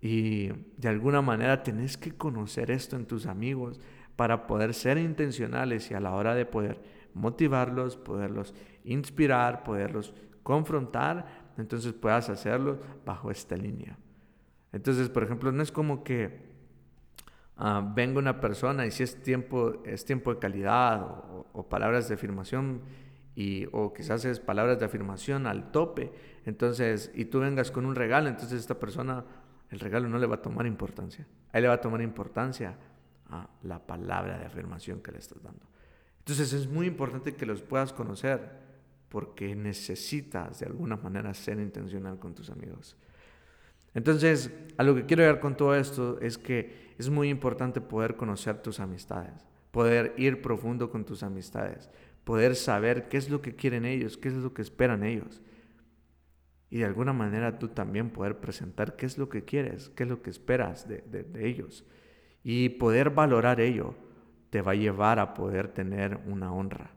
Y 0.00 0.48
de 0.76 0.88
alguna 0.88 1.22
manera 1.22 1.62
tenés 1.62 1.96
que 1.96 2.12
conocer 2.12 2.70
esto 2.70 2.96
en 2.96 3.06
tus 3.06 3.26
amigos 3.26 3.80
para 4.16 4.46
poder 4.46 4.74
ser 4.74 4.98
intencionales 4.98 5.90
y 5.90 5.94
a 5.94 6.00
la 6.00 6.12
hora 6.12 6.34
de 6.34 6.46
poder 6.46 6.80
motivarlos, 7.14 7.96
poderlos 7.96 8.54
inspirar, 8.84 9.62
poderlos 9.62 10.14
confrontar, 10.42 11.52
entonces 11.58 11.92
puedas 11.92 12.28
hacerlo 12.28 12.78
bajo 13.04 13.30
esta 13.30 13.56
línea. 13.56 13.98
Entonces, 14.72 15.08
por 15.08 15.22
ejemplo, 15.22 15.50
no 15.52 15.62
es 15.62 15.72
como 15.72 16.04
que 16.04 16.55
ah, 17.56 17.92
venga 17.94 18.18
una 18.18 18.40
persona 18.40 18.86
y 18.86 18.90
si 18.90 19.02
es 19.02 19.22
tiempo, 19.22 19.82
es 19.84 20.04
tiempo 20.04 20.32
de 20.32 20.38
calidad 20.38 21.06
o, 21.52 21.66
palabras 21.68 22.08
de 22.08 22.14
afirmación 22.14 22.82
y, 23.34 23.66
o 23.72 23.92
quizás 23.92 24.24
es 24.24 24.40
palabras 24.40 24.78
de 24.78 24.86
afirmación 24.86 25.46
al 25.46 25.70
tope, 25.70 26.12
entonces, 26.44 27.10
y 27.14 27.26
tú 27.26 27.40
vengas 27.40 27.70
con 27.70 27.86
un 27.86 27.94
regalo, 27.94 28.28
entonces 28.28 28.60
esta 28.60 28.78
persona 28.78 29.24
el 29.70 29.80
regalo 29.80 30.08
no 30.08 30.18
le 30.18 30.26
va 30.26 30.36
a 30.36 30.42
tomar 30.42 30.66
importancia. 30.66 31.26
A 31.52 31.58
él 31.58 31.62
le 31.62 31.68
va 31.68 31.74
a 31.74 31.80
tomar 31.80 32.00
importancia 32.00 32.76
a 33.28 33.48
la 33.62 33.84
palabra 33.84 34.38
de 34.38 34.46
afirmación 34.46 35.00
que 35.00 35.12
le 35.12 35.18
estás 35.18 35.42
dando. 35.42 35.66
Entonces 36.18 36.52
es 36.52 36.68
muy 36.68 36.86
importante 36.86 37.34
que 37.34 37.46
los 37.46 37.62
puedas 37.62 37.92
conocer 37.92 38.64
porque 39.08 39.54
necesitas 39.54 40.60
de 40.60 40.66
alguna 40.66 40.96
manera 40.96 41.32
ser 41.34 41.58
intencional 41.60 42.18
con 42.18 42.34
tus 42.34 42.50
amigos. 42.50 42.96
Entonces, 43.96 44.52
a 44.76 44.82
lo 44.82 44.94
que 44.94 45.06
quiero 45.06 45.22
llegar 45.22 45.40
con 45.40 45.56
todo 45.56 45.74
esto 45.74 46.20
es 46.20 46.36
que 46.36 46.92
es 46.98 47.08
muy 47.08 47.30
importante 47.30 47.80
poder 47.80 48.14
conocer 48.14 48.60
tus 48.60 48.78
amistades, 48.78 49.46
poder 49.70 50.12
ir 50.18 50.42
profundo 50.42 50.90
con 50.90 51.06
tus 51.06 51.22
amistades, 51.22 51.88
poder 52.22 52.56
saber 52.56 53.08
qué 53.08 53.16
es 53.16 53.30
lo 53.30 53.40
que 53.40 53.56
quieren 53.56 53.86
ellos, 53.86 54.18
qué 54.18 54.28
es 54.28 54.34
lo 54.34 54.52
que 54.52 54.60
esperan 54.60 55.02
ellos. 55.02 55.40
Y 56.68 56.80
de 56.80 56.84
alguna 56.84 57.14
manera 57.14 57.58
tú 57.58 57.68
también 57.68 58.10
poder 58.10 58.38
presentar 58.38 58.96
qué 58.96 59.06
es 59.06 59.16
lo 59.16 59.30
que 59.30 59.46
quieres, 59.46 59.88
qué 59.88 60.02
es 60.02 60.10
lo 60.10 60.20
que 60.20 60.28
esperas 60.28 60.86
de, 60.86 61.02
ellos. 61.38 61.86
Y 62.44 62.68
poder 62.68 63.08
valorar 63.08 63.62
ello 63.62 63.94
te 64.50 64.60
va 64.60 64.72
a 64.72 64.74
llevar 64.74 65.18
a 65.18 65.32
poder 65.32 65.68
tener 65.68 66.20
una 66.26 66.52
honra. 66.52 66.90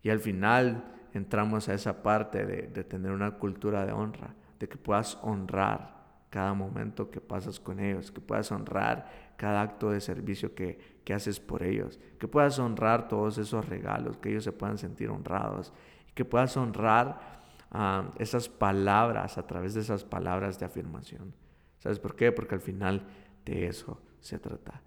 Y 0.00 0.10
al 0.10 0.20
final 0.20 0.94
entramos 1.12 1.68
a 1.68 1.74
esa 1.74 2.04
parte 2.04 2.46
de, 2.46 2.68
de 2.68 2.84
tener 2.84 3.10
una 3.10 3.32
cultura 3.32 3.84
de 3.84 3.90
honra, 3.90 4.36
de 4.60 4.68
que 4.68 4.76
puedas 4.76 5.18
honrar 5.22 5.95
cada 6.36 6.52
momento 6.52 7.10
que 7.10 7.22
pasas 7.22 7.58
con 7.58 7.80
ellos, 7.80 8.12
que 8.12 8.20
puedas 8.20 8.52
honrar 8.52 9.32
cada 9.38 9.62
acto 9.62 9.90
de 9.90 10.02
servicio 10.02 10.54
que, 10.54 11.00
que 11.02 11.14
haces 11.14 11.40
por 11.40 11.62
ellos, 11.62 11.98
que 12.18 12.28
puedas 12.28 12.58
honrar 12.58 13.08
todos 13.08 13.38
esos 13.38 13.66
regalos, 13.66 14.18
que 14.18 14.28
ellos 14.28 14.44
se 14.44 14.52
puedan 14.52 14.76
sentir 14.76 15.08
honrados 15.08 15.72
y 16.06 16.12
que 16.12 16.26
puedas 16.26 16.54
honrar 16.58 17.40
ah, 17.70 18.10
esas 18.18 18.50
palabras 18.50 19.38
a 19.38 19.46
través 19.46 19.72
de 19.72 19.80
esas 19.80 20.04
palabras 20.04 20.58
de 20.58 20.66
afirmación. 20.66 21.32
¿Sabes 21.78 21.98
por 21.98 22.14
qué? 22.14 22.32
Porque 22.32 22.56
al 22.56 22.60
final 22.60 23.06
de 23.46 23.68
eso 23.68 24.02
se 24.20 24.38
trata. 24.38 24.82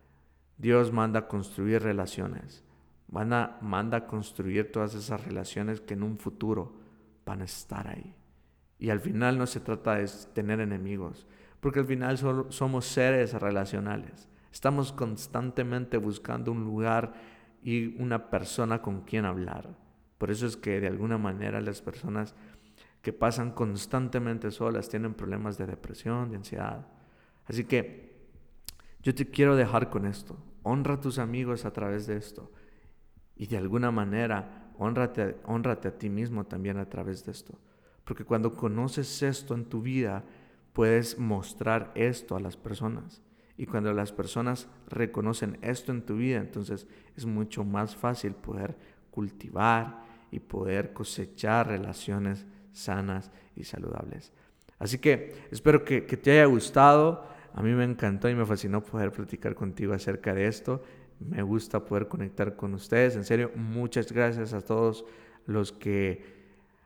Dios 0.55 0.93
manda 0.93 1.27
construir 1.27 1.81
relaciones, 1.81 2.63
manda, 3.07 3.57
manda 3.61 4.05
construir 4.05 4.71
todas 4.71 4.93
esas 4.93 5.25
relaciones 5.25 5.81
que 5.81 5.95
en 5.95 6.03
un 6.03 6.19
futuro 6.19 6.75
van 7.25 7.41
a 7.41 7.45
estar 7.45 7.87
ahí. 7.87 8.13
Y 8.77 8.91
al 8.91 8.99
final 8.99 9.39
no 9.39 9.47
se 9.47 9.59
trata 9.59 9.95
de 9.95 10.07
tener 10.35 10.59
enemigos, 10.59 11.25
porque 11.59 11.79
al 11.79 11.85
final 11.85 12.17
somos 12.49 12.85
seres 12.85 13.33
relacionales. 13.33 14.29
Estamos 14.51 14.91
constantemente 14.91 15.97
buscando 15.97 16.51
un 16.51 16.63
lugar 16.63 17.13
y 17.61 18.01
una 18.01 18.29
persona 18.29 18.81
con 18.81 19.01
quien 19.01 19.25
hablar. 19.25 19.69
Por 20.17 20.31
eso 20.31 20.45
es 20.45 20.57
que 20.57 20.79
de 20.79 20.87
alguna 20.87 21.17
manera 21.17 21.61
las 21.61 21.81
personas 21.81 22.35
que 23.01 23.13
pasan 23.13 23.51
constantemente 23.51 24.51
solas 24.51 24.89
tienen 24.89 25.13
problemas 25.13 25.57
de 25.57 25.65
depresión, 25.65 26.29
de 26.29 26.37
ansiedad. 26.37 26.87
Así 27.45 27.65
que 27.65 28.09
yo 29.01 29.15
te 29.15 29.29
quiero 29.29 29.55
dejar 29.55 29.89
con 29.89 30.05
esto. 30.05 30.37
Honra 30.63 30.95
a 30.95 30.99
tus 30.99 31.19
amigos 31.19 31.65
a 31.65 31.71
través 31.71 32.07
de 32.07 32.17
esto. 32.17 32.51
Y 33.35 33.47
de 33.47 33.57
alguna 33.57 33.91
manera, 33.91 34.71
honrate, 34.77 35.37
honrate 35.45 35.87
a 35.87 35.97
ti 35.97 36.09
mismo 36.09 36.45
también 36.45 36.77
a 36.77 36.89
través 36.89 37.25
de 37.25 37.31
esto. 37.31 37.57
Porque 38.03 38.25
cuando 38.25 38.55
conoces 38.55 39.21
esto 39.23 39.53
en 39.53 39.65
tu 39.65 39.81
vida, 39.81 40.25
puedes 40.73 41.17
mostrar 41.17 41.91
esto 41.95 42.35
a 42.35 42.39
las 42.39 42.57
personas. 42.57 43.21
Y 43.57 43.65
cuando 43.65 43.91
las 43.93 44.13
personas 44.13 44.69
reconocen 44.87 45.57
esto 45.61 45.91
en 45.91 46.05
tu 46.05 46.15
vida, 46.15 46.37
entonces 46.37 46.87
es 47.17 47.25
mucho 47.25 47.65
más 47.65 47.95
fácil 47.95 48.33
poder 48.33 48.77
cultivar 49.11 50.03
y 50.31 50.39
poder 50.39 50.93
cosechar 50.93 51.67
relaciones 51.67 52.45
sanas 52.71 53.31
y 53.55 53.65
saludables. 53.65 54.31
Así 54.77 54.97
que 54.97 55.33
espero 55.51 55.83
que, 55.83 56.01
te 56.01 56.31
haya 56.31 56.45
gustado. 56.45 57.27
A 57.53 57.61
mí 57.61 57.71
me 57.73 57.83
encantó 57.83 58.29
y 58.29 58.35
me 58.35 58.45
fascinó 58.45 58.81
poder 58.81 59.11
platicar 59.11 59.55
contigo 59.55 59.93
acerca 59.93 60.33
de 60.33 60.47
esto. 60.47 60.81
Me 61.19 61.41
gusta 61.41 61.83
poder 61.83 62.07
conectar 62.07 62.55
con 62.55 62.73
ustedes. 62.73 63.17
En 63.17 63.25
serio, 63.25 63.51
muchas 63.55 64.11
gracias 64.11 64.53
a 64.53 64.61
todos 64.61 65.03
los 65.45 65.73
que 65.73 66.23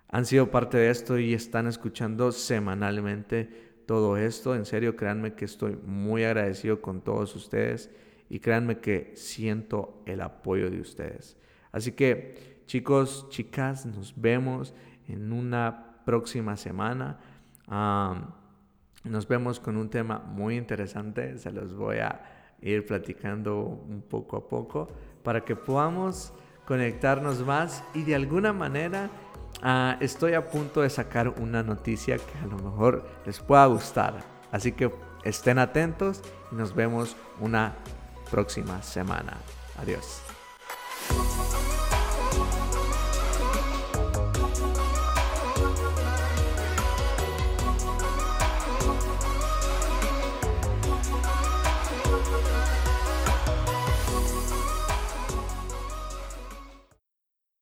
han 0.09 0.25
sido 0.25 0.49
parte 0.49 0.77
de 0.77 0.89
esto 0.89 1.19
y 1.19 1.33
están 1.33 1.67
escuchando 1.67 2.31
semanalmente 2.31 3.72
todo 3.85 4.17
esto. 4.17 4.55
En 4.55 4.65
serio, 4.65 4.95
créanme 4.95 5.33
que 5.33 5.45
estoy 5.45 5.77
muy 5.85 6.23
agradecido 6.23 6.81
con 6.81 7.01
todos 7.01 7.35
ustedes 7.35 7.89
y 8.29 8.39
créanme 8.39 8.79
que 8.79 9.11
siento 9.15 10.01
el 10.05 10.21
apoyo 10.21 10.69
de 10.69 10.79
ustedes. 10.79 11.37
Así 11.71 11.91
que 11.91 12.63
chicos, 12.65 13.27
chicas, 13.29 13.85
nos 13.85 14.13
vemos 14.19 14.73
en 15.07 15.31
una 15.31 16.01
próxima 16.05 16.55
semana. 16.55 17.19
nos 19.03 19.27
vemos 19.27 19.59
con 19.59 19.77
un 19.77 19.89
tema 19.89 20.19
muy 20.19 20.55
interesante. 20.55 21.37
Se 21.37 21.51
los 21.51 21.75
voy 21.75 21.97
a 21.97 22.21
ir 22.61 22.85
platicando 22.85 23.59
un 23.59 24.01
poco 24.01 24.37
a 24.37 24.47
poco 24.47 24.87
para 25.23 25.43
que 25.43 25.55
podamos 25.55 26.33
conectarnos 26.65 27.45
más 27.45 27.83
y 27.93 28.03
de 28.03 28.15
alguna 28.15 28.53
manera 28.53 29.09
Ah, 29.61 29.97
estoy 29.99 30.33
a 30.33 30.49
punto 30.49 30.81
de 30.81 30.89
sacar 30.89 31.29
una 31.29 31.63
noticia 31.63 32.17
que 32.17 32.37
a 32.39 32.47
lo 32.47 32.57
mejor 32.57 33.05
les 33.25 33.39
pueda 33.39 33.65
gustar. 33.67 34.15
Así 34.51 34.71
que 34.71 34.91
estén 35.23 35.59
atentos 35.59 36.21
y 36.51 36.55
nos 36.55 36.75
vemos 36.75 37.15
una 37.39 37.75
próxima 38.29 38.81
semana. 38.81 39.37
Adiós. 39.77 40.21